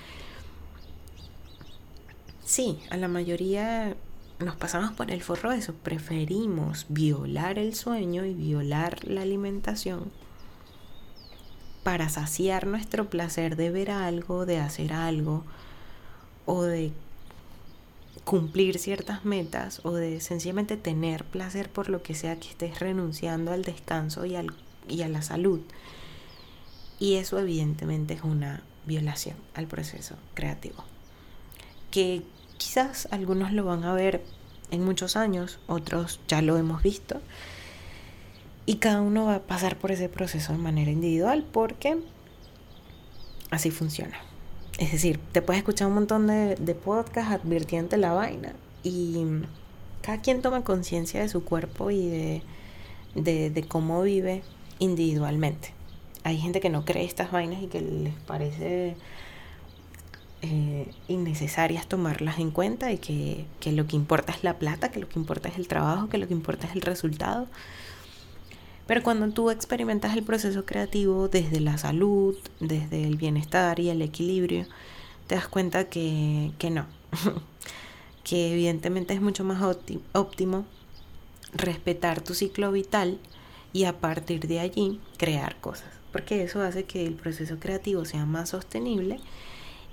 [2.43, 3.95] sí, a la mayoría
[4.39, 5.73] nos pasamos por el forro de eso.
[5.73, 10.11] Preferimos violar el sueño y violar la alimentación
[11.83, 15.43] para saciar nuestro placer de ver algo, de hacer algo
[16.45, 16.93] o de
[18.25, 23.51] cumplir ciertas metas o de sencillamente tener placer por lo que sea que estés renunciando
[23.51, 24.47] al descanso y, al,
[24.87, 25.61] y a la salud.
[26.99, 30.83] Y eso evidentemente es una violación al proceso creativo.
[31.89, 32.21] Que
[32.57, 34.23] quizás algunos lo van a ver
[34.69, 37.21] en muchos años, otros ya lo hemos visto.
[38.65, 41.97] Y cada uno va a pasar por ese proceso de manera individual porque
[43.49, 44.17] así funciona.
[44.77, 48.53] Es decir, te puedes escuchar un montón de, de podcasts advirtiendo la vaina
[48.83, 49.23] y
[50.01, 52.41] cada quien toma conciencia de su cuerpo y
[53.15, 54.43] de, de, cómo vive
[54.79, 55.73] individualmente.
[56.23, 58.95] Hay gente que no cree estas vainas y que les parece
[60.41, 64.99] eh, innecesarias tomarlas en cuenta y que, que lo que importa es la plata, que
[64.99, 67.47] lo que importa es el trabajo, que lo que importa es el resultado.
[68.91, 74.01] Pero cuando tú experimentas el proceso creativo desde la salud, desde el bienestar y el
[74.01, 74.65] equilibrio,
[75.27, 76.87] te das cuenta que, que no,
[78.25, 79.63] que evidentemente es mucho más
[80.11, 80.65] óptimo
[81.53, 83.17] respetar tu ciclo vital
[83.71, 88.25] y a partir de allí crear cosas, porque eso hace que el proceso creativo sea
[88.25, 89.21] más sostenible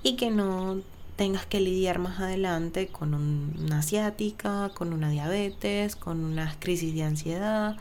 [0.02, 0.80] y que no
[1.14, 7.04] tengas que lidiar más adelante con una asiática, con una diabetes, con unas crisis de
[7.04, 7.76] ansiedad,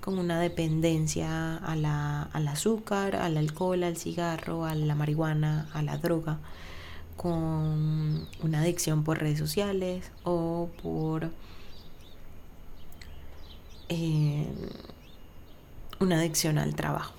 [0.00, 5.82] con una dependencia a la, al azúcar, al alcohol, al cigarro, a la marihuana, a
[5.82, 6.38] la droga,
[7.16, 11.30] con una adicción por redes sociales o por
[13.90, 14.46] eh,
[15.98, 17.12] una adicción al trabajo.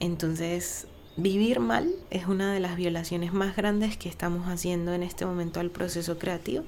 [0.00, 5.24] Entonces, vivir mal es una de las violaciones más grandes que estamos haciendo en este
[5.24, 6.64] momento al proceso creativo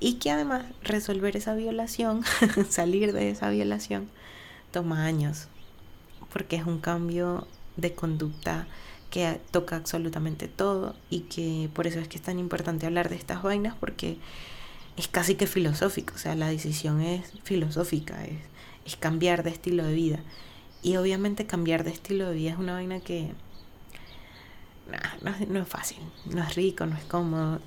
[0.00, 2.22] y que además resolver esa violación,
[2.70, 4.08] salir de esa violación,
[4.70, 5.48] toma años
[6.36, 8.66] porque es un cambio de conducta
[9.10, 13.16] que toca absolutamente todo y que por eso es que es tan importante hablar de
[13.16, 14.18] estas vainas porque
[14.96, 18.38] es casi que filosófico, o sea, la decisión es filosófica, es,
[18.84, 20.18] es cambiar de estilo de vida.
[20.82, 23.32] Y obviamente cambiar de estilo de vida es una vaina que
[25.48, 27.60] no, es fácil, no es rico, no es cómodo.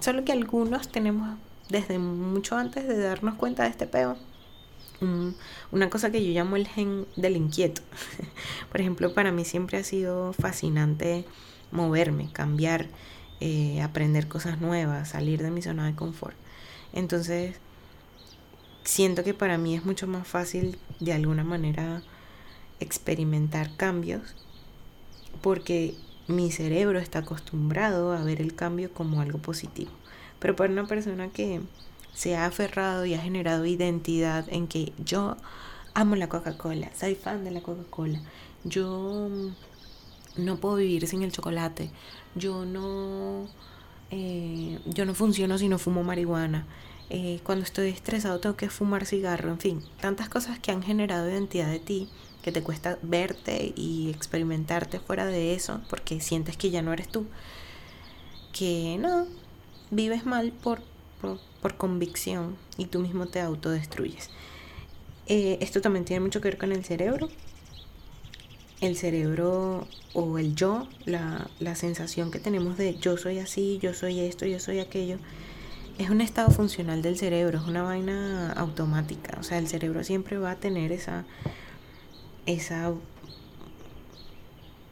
[0.00, 1.38] Solo que algunos tenemos
[1.70, 4.16] desde mucho antes de darnos cuenta de este peo.
[5.72, 7.82] una cosa que yo llamo el gen del inquieto.
[8.70, 11.24] Por ejemplo, para mí siempre ha sido fascinante
[11.70, 12.88] moverme, cambiar,
[13.40, 16.36] eh, aprender cosas nuevas, salir de mi zona de confort.
[16.92, 17.56] Entonces,
[18.84, 22.02] siento que para mí es mucho más fácil de alguna manera
[22.80, 24.34] experimentar cambios
[25.42, 25.94] porque
[26.26, 29.90] mi cerebro está acostumbrado a ver el cambio como algo positivo.
[30.40, 31.60] Pero para una persona que
[32.12, 35.36] se ha aferrado y ha generado identidad en que yo
[35.94, 38.20] amo la Coca-Cola, soy fan de la Coca-Cola,
[38.64, 39.28] yo
[40.36, 41.90] no puedo vivir sin el chocolate,
[42.34, 43.48] yo no,
[44.10, 46.66] eh, yo no funciono si no fumo marihuana,
[47.10, 51.28] eh, cuando estoy estresado tengo que fumar cigarro, en fin, tantas cosas que han generado
[51.28, 52.08] identidad de ti
[52.42, 57.08] que te cuesta verte y experimentarte fuera de eso porque sientes que ya no eres
[57.08, 57.26] tú.
[58.52, 59.26] Que no,
[59.90, 60.82] vives mal por,
[61.20, 64.30] por, convicción y tú mismo te autodestruyes.
[65.26, 67.28] Eh, esto también tiene mucho que ver con el cerebro.
[68.80, 73.92] El cerebro o el yo, la, la sensación que tenemos de yo soy así, yo
[73.92, 75.18] soy esto, yo soy aquello,
[75.98, 79.36] es un estado funcional del cerebro, es una vaina automática.
[79.38, 81.26] O sea, el cerebro siempre va a tener esa
[82.46, 82.92] esa,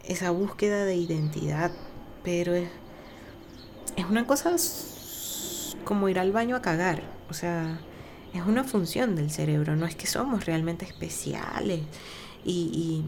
[0.05, 1.72] esa búsqueda de identidad,
[2.22, 2.68] pero es,
[3.99, 4.55] es una cosa
[5.84, 7.80] como ir al baño a cagar, o sea,
[8.32, 11.80] es una función del cerebro, no es que somos realmente especiales
[12.44, 13.03] y,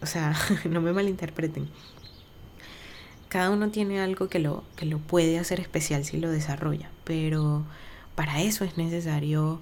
[0.00, 0.36] o sea,
[0.70, 1.68] no me malinterpreten.
[3.28, 7.64] Cada uno tiene algo que lo, que lo puede hacer especial si lo desarrolla, pero
[8.14, 9.60] para eso es necesario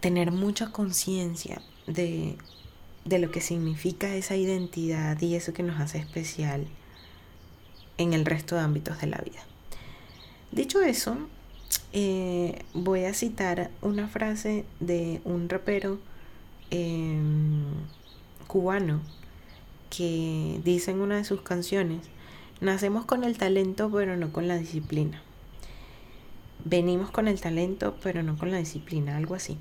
[0.00, 2.36] tener mucha conciencia de,
[3.06, 6.68] lo que significa esa identidad y eso que nos hace especial
[7.98, 9.40] en el resto de ámbitos de la vida.
[10.52, 11.16] Dicho eso,
[11.92, 15.98] eh, voy a citar una frase de un rapero
[16.70, 17.64] em,
[18.46, 19.00] cubano
[19.90, 22.00] que dice en una de sus canciones,
[22.60, 25.22] nacemos con el talento pero no con la disciplina.
[26.64, 29.58] Venimos con el talento pero no con la disciplina, algo así.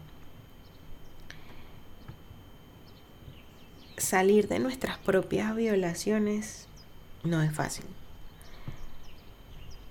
[3.98, 6.68] salir de nuestras propias violaciones
[7.24, 7.86] no es fácil.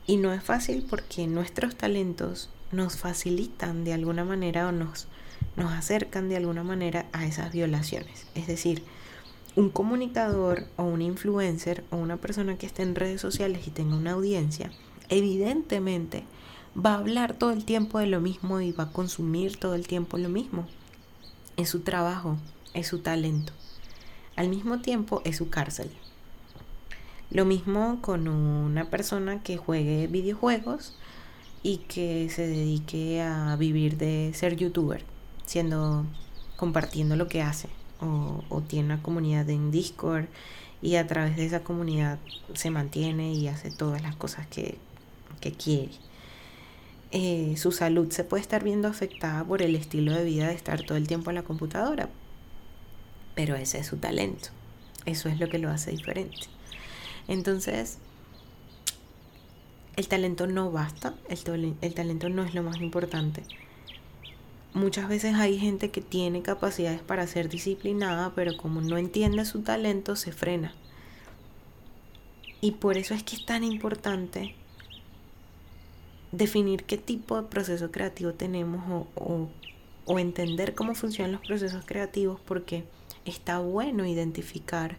[0.07, 5.09] Y no es fácil porque nuestros talentos nos facilitan de alguna manera o nos,
[5.57, 8.27] nos acercan de alguna manera a esas violaciones.
[8.35, 8.83] Es decir,
[9.57, 13.97] un comunicador o un influencer o una persona que esté en redes sociales y tenga
[13.97, 14.71] una audiencia,
[15.09, 16.25] evidentemente
[16.77, 19.87] va a hablar todo el tiempo de lo mismo y va a consumir todo el
[19.87, 20.67] tiempo lo mismo.
[21.57, 22.37] Es su trabajo,
[22.75, 23.53] es su talento
[24.37, 25.91] al mismo tiempo es su cárcel.
[27.31, 30.97] Lo mismo con una persona que juegue videojuegos
[31.63, 35.05] y que se dedique a vivir de ser youtuber,
[35.45, 36.07] siendo
[36.57, 37.69] compartiendo lo que hace
[38.01, 40.27] o, tiene una comunidad en Discord
[40.83, 42.19] y a través de esa comunidad
[42.55, 44.79] se mantiene y hace todas las cosas que,
[45.63, 45.93] quiere.
[47.13, 50.83] Eh, su salud se puede estar viendo afectada por el estilo de vida de estar
[50.83, 52.09] todo el tiempo en la computadora,
[53.37, 54.49] pero ese es su talento.
[55.05, 56.49] Eso es lo que lo hace diferente.
[57.29, 57.99] Entonces,
[59.97, 63.43] el talento no basta, el, talento no es lo más importante.
[64.75, 69.63] Muchas veces hay gente que tiene capacidades para ser disciplinada, pero como no entiende su
[69.63, 70.75] talento, se frena.
[72.61, 74.55] Y por eso es que es tan importante
[76.31, 82.85] definir qué tipo de proceso creativo tenemos o entender cómo funcionan los procesos creativos, porque
[83.25, 84.99] está bueno identificar,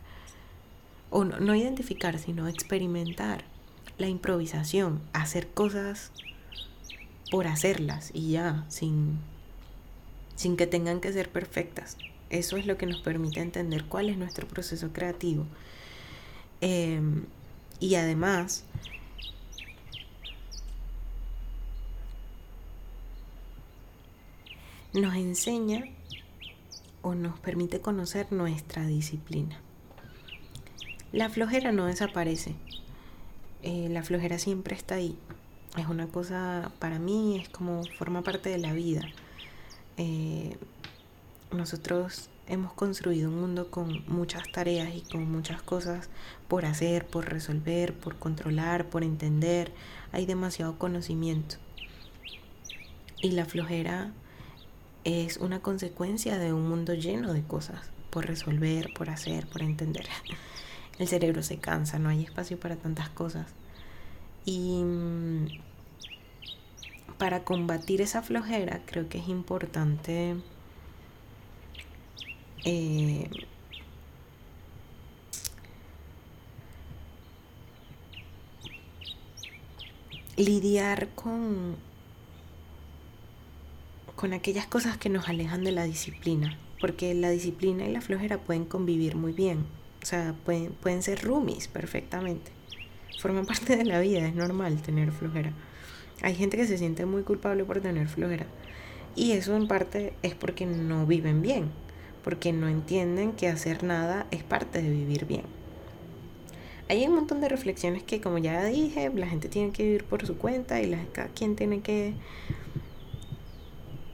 [1.10, 3.43] o no, no identificar, sino experimentar
[3.97, 6.12] la improvisación, hacer cosas
[7.32, 9.18] por hacerlas y ya, sin,
[10.36, 11.97] sin que tengan que ser perfectas.
[12.30, 15.45] Eso es lo que nos permite entender cuál es nuestro proceso creativo.
[16.62, 17.26] Em,
[17.80, 18.64] y además,
[24.93, 25.86] nos enseña
[27.01, 29.62] o nos permite conocer nuestra disciplina.
[31.14, 32.55] La flojera no desaparece,
[33.64, 35.18] eh, la flojera siempre está ahí.
[35.78, 39.01] Es una cosa, para mí, es como forma parte de la vida.
[39.97, 40.58] Eh,
[41.51, 46.10] nosotros hemos construido un mundo con muchas tareas y con muchas cosas
[46.47, 49.72] por hacer, por resolver, por controlar, por entender.
[50.12, 51.55] Hay demasiado conocimiento.
[53.22, 54.12] Y la flojera
[55.03, 60.05] es una consecuencia de un mundo lleno de cosas por resolver, por hacer, por entender.
[61.00, 63.48] El cerebro se cansa, no hay espacio para tantas cosas.
[64.45, 65.48] Y mm,
[67.18, 70.36] para combatir esa flojera creo que es importante
[72.66, 73.30] eh,
[80.38, 81.76] lidiar con
[84.18, 88.39] con aquellas cosas que nos alejan de la disciplina, porque la disciplina y la flojera
[88.39, 89.68] pueden convivir muy bien,
[90.08, 92.51] sea, pueden, pueden ser roomies perfectamente.
[93.20, 95.51] Forma parte de la vida, es normal tener flojera.
[96.22, 98.45] Hay gente que se siente muy culpable por tener flojera.
[99.16, 101.70] Y eso en parte es porque no viven bien,
[102.24, 105.43] porque no entienden que hacer nada es parte de vivir bien.
[106.89, 110.26] Hay un montón de reflexiones que, como ya dije, la gente tiene que vivir por
[110.26, 112.14] su cuenta y la, cada quien tiene que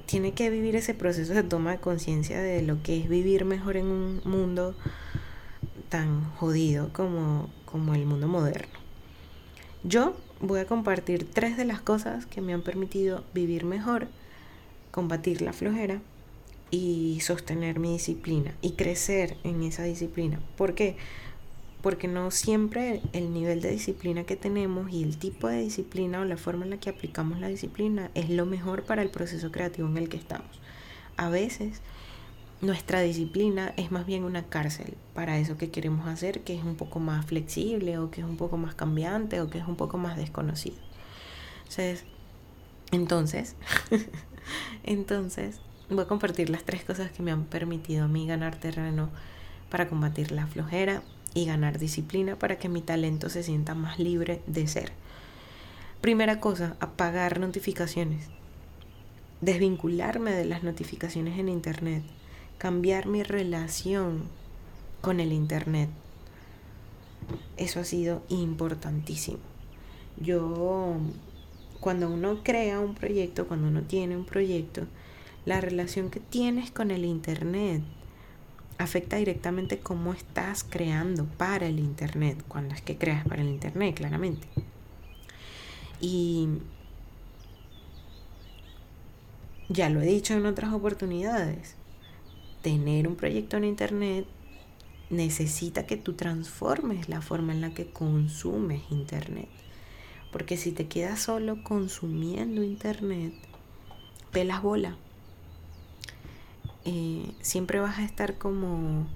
[0.05, 3.77] tiene que vivir ese proceso de toma de conciencia de lo que es vivir mejor
[3.77, 4.75] en un mundo
[5.93, 8.79] tan jodido como, como el mundo moderno.
[9.83, 14.07] Yo voy a compartir tres de las cosas que me han permitido vivir mejor,
[14.89, 16.01] combatir la flojera
[16.71, 20.39] y sostener mi disciplina y crecer en esa disciplina.
[20.57, 20.95] ¿Por qué?
[21.83, 26.25] porque no siempre el nivel de disciplina que tenemos y el tipo de disciplina o
[26.25, 29.89] la forma en la que aplicamos la disciplina es lo mejor para el proceso creativo
[29.89, 30.59] en el que estamos.
[31.17, 31.81] A veces
[32.63, 36.75] nuestra disciplina es más bien una cárcel para eso que queremos hacer, que es un
[36.75, 39.97] poco más flexible o que es un poco más cambiante o que es un poco
[39.97, 40.77] más desconocido.
[42.91, 43.55] Entonces,
[44.83, 45.59] entonces,
[45.89, 49.09] voy a compartir las tres cosas que me han permitido a mí ganar terreno
[49.69, 51.01] para combatir la flojera,
[51.33, 54.91] y ganar disciplina para que mi talento se sienta más libre de ser.
[56.01, 58.27] Primera cosa, apagar notificaciones.
[59.41, 62.03] Desvincularme de las notificaciones en Internet.
[62.63, 64.23] Cambiar mi relación
[65.01, 65.89] con el Internet.
[67.57, 69.39] Eso ha sido importantísimo.
[70.15, 70.95] Yo,
[71.81, 74.87] cuando uno crea un proyecto, cuando uno tiene un proyecto,
[75.45, 77.83] la relación que tienes con el Internet
[78.77, 83.97] afecta directamente cómo estás creando para el Internet, cuando es que creas para el Internet,
[83.97, 84.47] claramente.
[85.99, 86.47] Y
[89.67, 91.75] ya lo he dicho en otras oportunidades,
[92.63, 94.25] tener un proyecto en Internet
[95.11, 99.49] necesita que tú transformes la forma en la que consumes Internet.
[100.31, 103.33] Porque si te quedas solo consumiendo Internet,
[104.31, 104.97] pelas bola
[106.85, 109.07] eh, siempre vas a estar como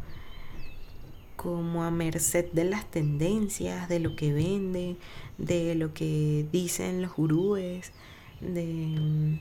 [1.35, 4.97] como a merced de las tendencias, de lo que vende,
[5.37, 7.91] de lo que dicen los gurúes,
[8.41, 9.39] de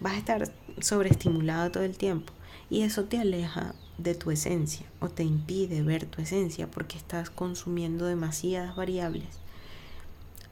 [0.00, 2.32] vas a estar sobreestimulado todo el tiempo
[2.70, 7.30] y eso te aleja de tu esencia o te impide ver tu esencia porque estás
[7.30, 9.38] consumiendo demasiadas variables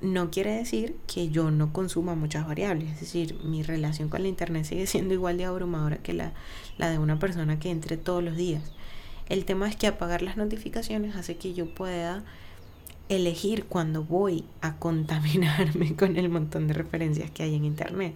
[0.00, 4.28] no quiere decir que yo no consuma muchas variables, es decir, mi relación con la
[4.28, 6.32] Internet sigue siendo igual de abrumadora que la,
[6.78, 8.62] la de una persona que entre todos los días.
[9.28, 12.22] El tema es que apagar las notificaciones hace que yo pueda
[13.08, 18.14] elegir cuando voy a contaminarme con el montón de referencias que hay en Internet.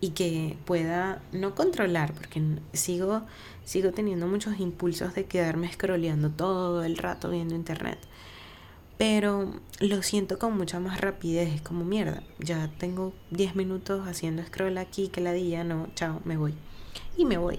[0.00, 2.42] Y que pueda no controlar, porque
[2.72, 3.22] sigo,
[3.64, 7.98] sigo teniendo muchos impulsos de quedarme scrolleando todo el rato viendo Internet
[9.00, 14.44] pero lo siento con mucha más rapidez, es como mierda, ya tengo 10 minutos haciendo
[14.44, 16.52] scroll aquí, que la día, no, chao, me voy.
[17.16, 17.58] Y me voy.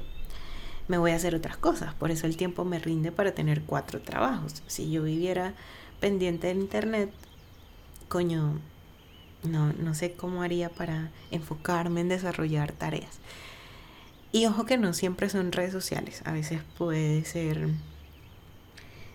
[0.88, 4.02] Me voy a hacer otras cosas, por eso el tiempo me rinde para tener cuatro
[4.02, 4.62] trabajos.
[4.68, 5.56] Si yo viviera
[6.00, 7.12] pendiente del internet,
[8.08, 8.60] coño,
[9.44, 13.20] no, no sé cómo haría para enfocarme en desarrollar tareas.
[14.32, 17.70] Y ojo que no siempre son redes sociales, a veces puede ser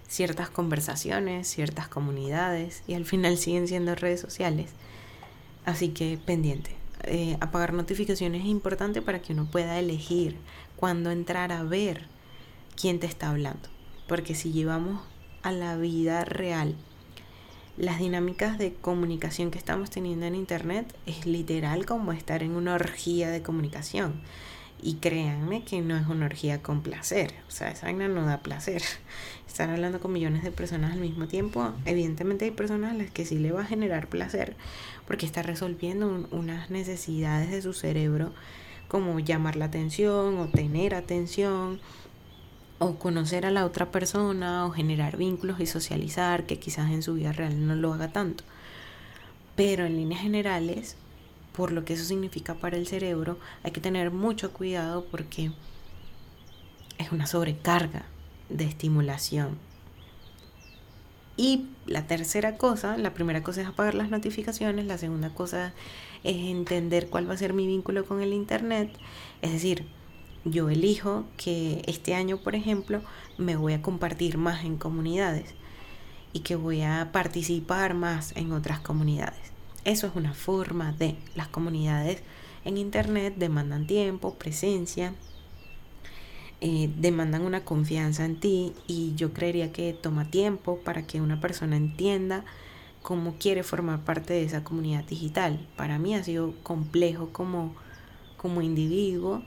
[0.08, 4.70] ciertas conversaciones, ciertas comunidades y al final siguen siendo redes sociales.
[5.64, 6.76] Así que pendiente.
[7.04, 10.36] Eh, apagar notificaciones es importante para que uno pueda elegir
[10.76, 12.06] cuándo entrar a ver
[12.80, 13.68] quién te está hablando.
[14.06, 15.02] Porque si llevamos
[15.42, 16.76] a la vida real
[17.76, 22.74] las dinámicas de comunicación que estamos teniendo en Internet, es literal como estar en una
[22.74, 24.20] orgía de comunicación.
[24.82, 27.34] Y créanme que no es una orgía con placer.
[27.48, 28.82] O sea, esa vaina no da placer.
[29.46, 33.24] Estar hablando con millones de personas al mismo tiempo, evidentemente hay personas a las que
[33.24, 34.54] sí le va a generar placer
[35.06, 38.32] porque está resolviendo unas necesidades de su cerebro
[38.88, 41.80] como llamar la atención o tener atención
[42.78, 47.14] o conocer a la otra persona o generar vínculos y socializar que quizás en su
[47.14, 48.44] vida real no lo haga tanto.
[49.54, 50.96] Pero en líneas generales,
[51.54, 55.52] por lo que eso significa para el cerebro, hay que tener mucho cuidado porque
[56.98, 58.04] es una sobrecarga
[58.48, 59.58] de estimulación.
[61.38, 65.74] Y la tercera cosa, la primera cosa es apagar las notificaciones, la segunda cosa
[66.24, 68.90] es entender cuál va a ser mi vínculo con el Internet.
[69.42, 69.86] Es decir,
[70.46, 73.02] yo elijo que este año, por ejemplo,
[73.36, 75.54] me voy a compartir más en comunidades
[76.32, 79.52] y que voy a participar más en otras comunidades.
[79.84, 82.22] Eso es una forma de las comunidades
[82.66, 85.14] en Internet demandan tiempo, presencia,
[86.60, 91.40] eh, demandan una confianza en ti y yo creería que toma tiempo para que una
[91.40, 92.44] persona entienda
[93.02, 95.64] cómo quiere formar parte de esa comunidad digital.
[95.76, 97.76] Para mí ha sido complejo como,
[98.36, 99.44] como individuo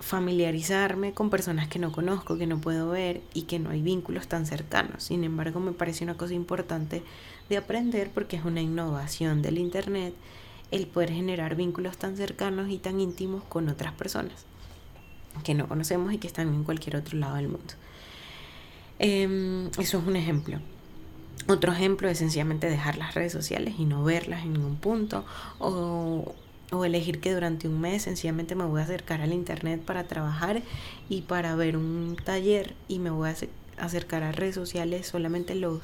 [0.00, 4.28] familiarizarme con personas que no conozco, que no puedo ver y que no hay vínculos
[4.28, 5.04] tan cercanos.
[5.04, 7.02] Sin embargo, me parece una cosa importante
[7.48, 10.14] de aprender porque es una innovación del Internet
[10.70, 14.44] el poder generar vínculos tan cercanos y tan íntimos con otras personas
[15.44, 17.74] que no conocemos y que están en cualquier otro lado del mundo.
[18.98, 20.58] Em, eso es un ejemplo.
[21.46, 25.24] Otro ejemplo es sencillamente dejar las redes sociales y no verlas en ningún punto
[25.58, 26.34] o,
[26.70, 30.62] o elegir que durante un mes sencillamente me voy a acercar al internet para trabajar
[31.08, 33.36] y para ver un taller y me voy a
[33.78, 35.80] acercar a redes sociales solamente los,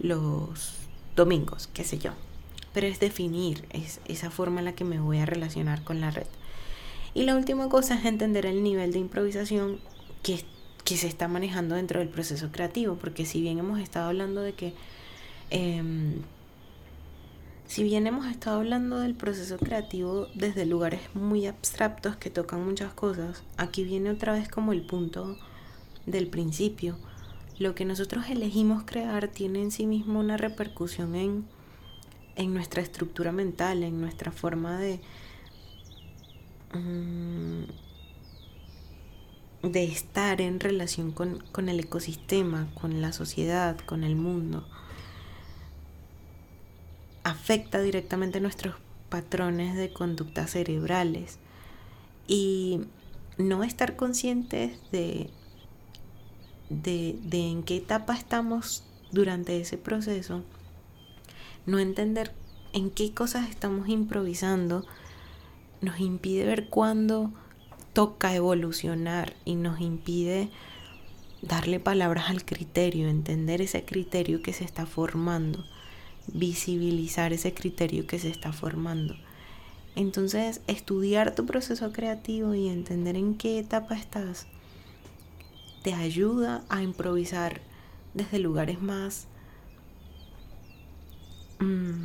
[0.00, 0.74] los
[1.14, 2.12] domingos, qué sé yo.
[2.72, 6.10] Pero es definir es esa forma en la que me voy a relacionar con la
[6.10, 6.26] red.
[7.14, 9.78] Y la última cosa es entender el nivel de improvisación
[10.22, 10.44] que,
[10.84, 14.52] que se está manejando dentro del proceso creativo, porque si bien hemos estado hablando de
[14.52, 14.74] que...
[15.50, 16.22] Em,
[17.68, 22.94] si bien hemos estado hablando del proceso creativo desde lugares muy abstractos que tocan muchas
[22.94, 25.36] cosas, aquí viene otra vez como el punto
[26.06, 26.96] del principio,
[27.58, 31.44] lo que nosotros elegimos crear tiene en sí mismo una repercusión en,
[32.36, 35.00] en nuestra estructura mental, en nuestra forma de,
[36.72, 37.64] mm,
[39.68, 44.66] de estar en relación con, con el ecosistema, con la sociedad, con el mundo.
[47.28, 48.74] Afecta directamente nuestros
[49.08, 51.38] patrones de conducta cerebrales.
[52.26, 52.80] Y
[53.38, 55.30] no estar conscientes de
[56.68, 60.42] de, en qué etapa estamos durante ese proceso,
[61.66, 62.32] no entender
[62.72, 64.84] en qué cosas estamos improvisando,
[65.80, 67.32] nos impide ver cuándo
[67.92, 70.50] toca evolucionar y nos impide
[71.40, 75.64] darle palabras al criterio, entender ese criterio que se está formando,
[76.32, 79.14] visibilizar ese criterio que se está formando.
[79.96, 84.46] Entonces, estudiar tu proceso creativo y entender en qué etapa estás
[85.82, 87.60] te ayuda a improvisar
[88.14, 89.26] desde lugares más
[91.60, 92.04] mm,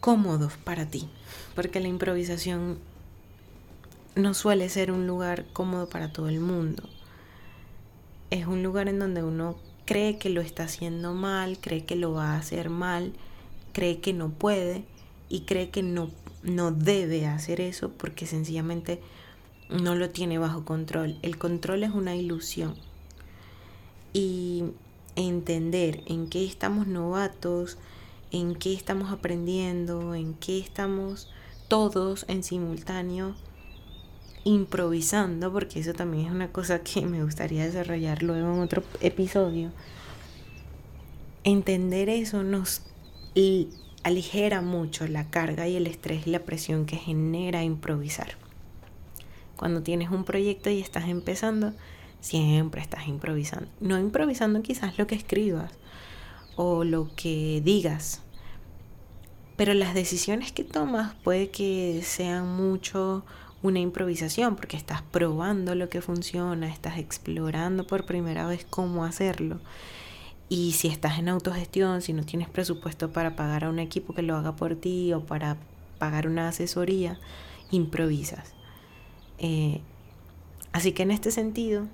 [0.00, 1.08] cómodos para ti,
[1.54, 2.78] porque la improvisación
[4.14, 6.88] no suele ser un lugar cómodo para todo el mundo.
[8.30, 9.56] Es un lugar en donde uno
[9.90, 13.12] cree que lo está haciendo mal, cree que lo va a hacer mal,
[13.72, 14.84] cree que no puede
[15.28, 16.12] y cree que no,
[16.44, 19.00] no debe hacer eso porque sencillamente
[19.68, 21.18] no lo tiene bajo control.
[21.22, 22.76] El control es una ilusión.
[24.12, 24.62] Y
[25.16, 27.76] entender en qué estamos novatos,
[28.30, 31.28] en qué estamos aprendiendo, en qué estamos
[31.66, 33.34] todos en simultáneo,
[34.44, 39.70] improvisando, porque eso también es una cosa que me gustaría desarrollar luego en otro episodio,
[41.44, 42.82] entender eso nos
[44.02, 48.36] aligera mucho la carga y el estrés y la presión que genera improvisar.
[49.56, 51.74] Cuando tienes un proyecto y estás empezando,
[52.20, 53.68] siempre estás improvisando.
[53.80, 55.72] No improvisando quizás lo que escribas
[56.56, 58.22] o lo que digas,
[59.56, 63.24] pero las decisiones que tomas puede que sean mucho
[63.62, 69.60] una improvisación porque estás probando lo que funciona, estás explorando por primera vez cómo hacerlo.
[70.48, 74.22] Y si estás en autogestión, si no tienes presupuesto para pagar a un equipo que
[74.22, 75.56] lo haga por ti o para
[75.98, 77.20] pagar una asesoría,
[77.70, 78.54] improvisas.
[79.38, 79.80] Eh,
[80.72, 81.86] así que en este sentido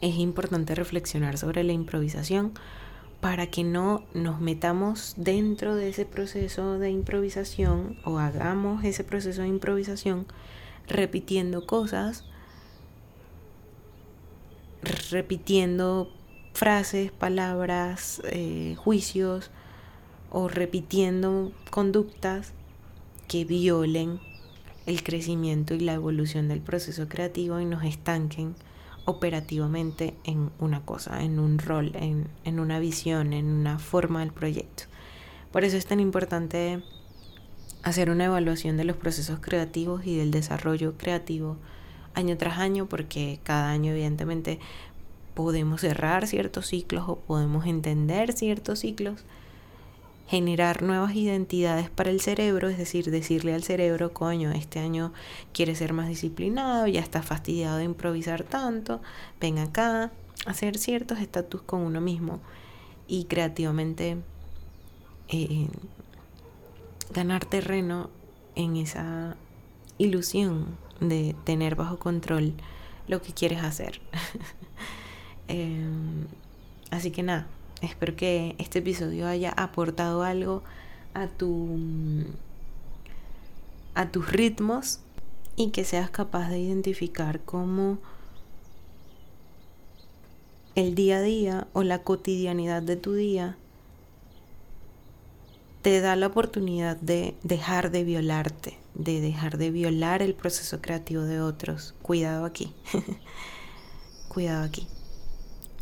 [0.00, 2.52] es importante reflexionar sobre la improvisación
[3.20, 9.42] para que no nos metamos dentro de ese proceso de improvisación o hagamos ese proceso
[9.42, 10.26] de improvisación
[10.86, 12.24] repitiendo cosas,
[15.10, 16.10] repitiendo
[16.54, 19.50] frases, palabras, eh, juicios
[20.30, 22.52] o repitiendo conductas
[23.28, 24.20] que violen
[24.86, 28.54] el crecimiento y la evolución del proceso creativo y nos estanquen
[29.04, 34.32] operativamente en una cosa, en un rol, en, en una visión, en una forma del
[34.32, 34.84] proyecto.
[35.52, 36.82] Por eso es tan importante
[37.82, 41.56] hacer una evaluación de los procesos creativos y del desarrollo creativo
[42.14, 44.58] año tras año, porque cada año evidentemente
[45.34, 49.24] podemos cerrar ciertos ciclos o podemos entender ciertos ciclos
[50.30, 55.12] generar nuevas identidades para el cerebro, es decir, decirle al cerebro, coño, este año
[55.52, 59.02] quiere ser más disciplinado, ya está fastidiado de improvisar tanto,
[59.40, 60.12] ven acá,
[60.46, 62.38] hacer ciertos estatus con uno mismo
[63.08, 64.18] y creativamente
[65.26, 65.66] eh,
[67.12, 68.08] ganar terreno
[68.54, 69.36] en esa
[69.98, 72.54] ilusión de tener bajo control
[73.08, 74.00] lo que quieres hacer.
[75.52, 76.28] Em,
[76.92, 77.48] así que nada,
[77.80, 80.62] Espero que este episodio haya aportado algo
[81.14, 81.78] a tu
[83.94, 85.00] a tus ritmos
[85.56, 87.98] y que seas capaz de identificar cómo
[90.74, 93.56] el día a día o la cotidianidad de tu día
[95.82, 101.22] te da la oportunidad de dejar de violarte, de dejar de violar el proceso creativo
[101.22, 101.94] de otros.
[102.02, 102.74] Cuidado aquí.
[104.28, 104.86] Cuidado aquí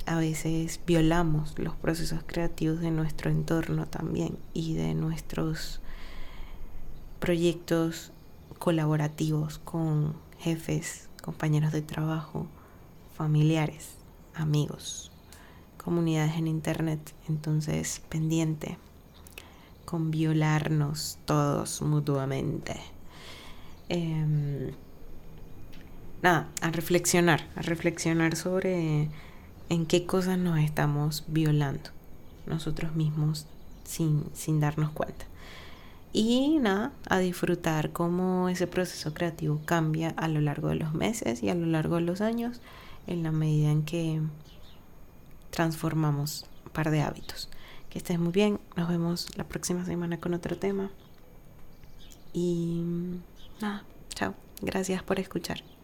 [0.09, 5.82] a veces violamos los procesos creativos de nuestro entorno también y de nuestros
[7.20, 8.11] proyectos
[8.59, 12.46] colaborativos con jefes, compañeros de trabajo,
[13.14, 13.96] familiares,
[14.34, 15.12] amigos,
[15.76, 17.14] comunidades en internet.
[17.28, 18.78] Entonces, pendiente
[19.84, 22.80] con violarnos todos mutuamente.
[23.90, 24.70] Em,
[26.22, 29.11] nada, a reflexionar, a reflexionar sobre
[29.68, 31.90] en qué cosas nos estamos violando
[32.46, 33.46] nosotros mismos
[33.84, 35.26] sin, sin darnos cuenta.
[36.12, 41.42] Y nada, a disfrutar cómo ese proceso creativo cambia a lo largo de los meses
[41.42, 42.60] y a lo largo de los años
[43.06, 44.20] en la medida en que
[45.50, 47.50] transformamos un par de hábitos.
[47.90, 50.90] Que estés muy bien, nos vemos la próxima semana con otro tema.
[52.32, 52.82] Y
[53.60, 55.78] nada, chao, gracias por escuchar.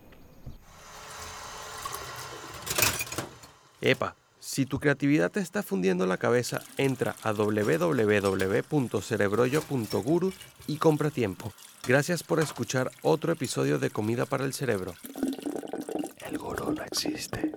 [3.84, 10.32] Epa, si tu creatividad te está fundiendo la cabeza, entra a www.cerebroyo.guru
[10.66, 11.52] y compra tiempo.
[11.86, 14.94] Gracias por escuchar otro episodio de Comida para el Cerebro.
[16.26, 17.52] El gurú no existe.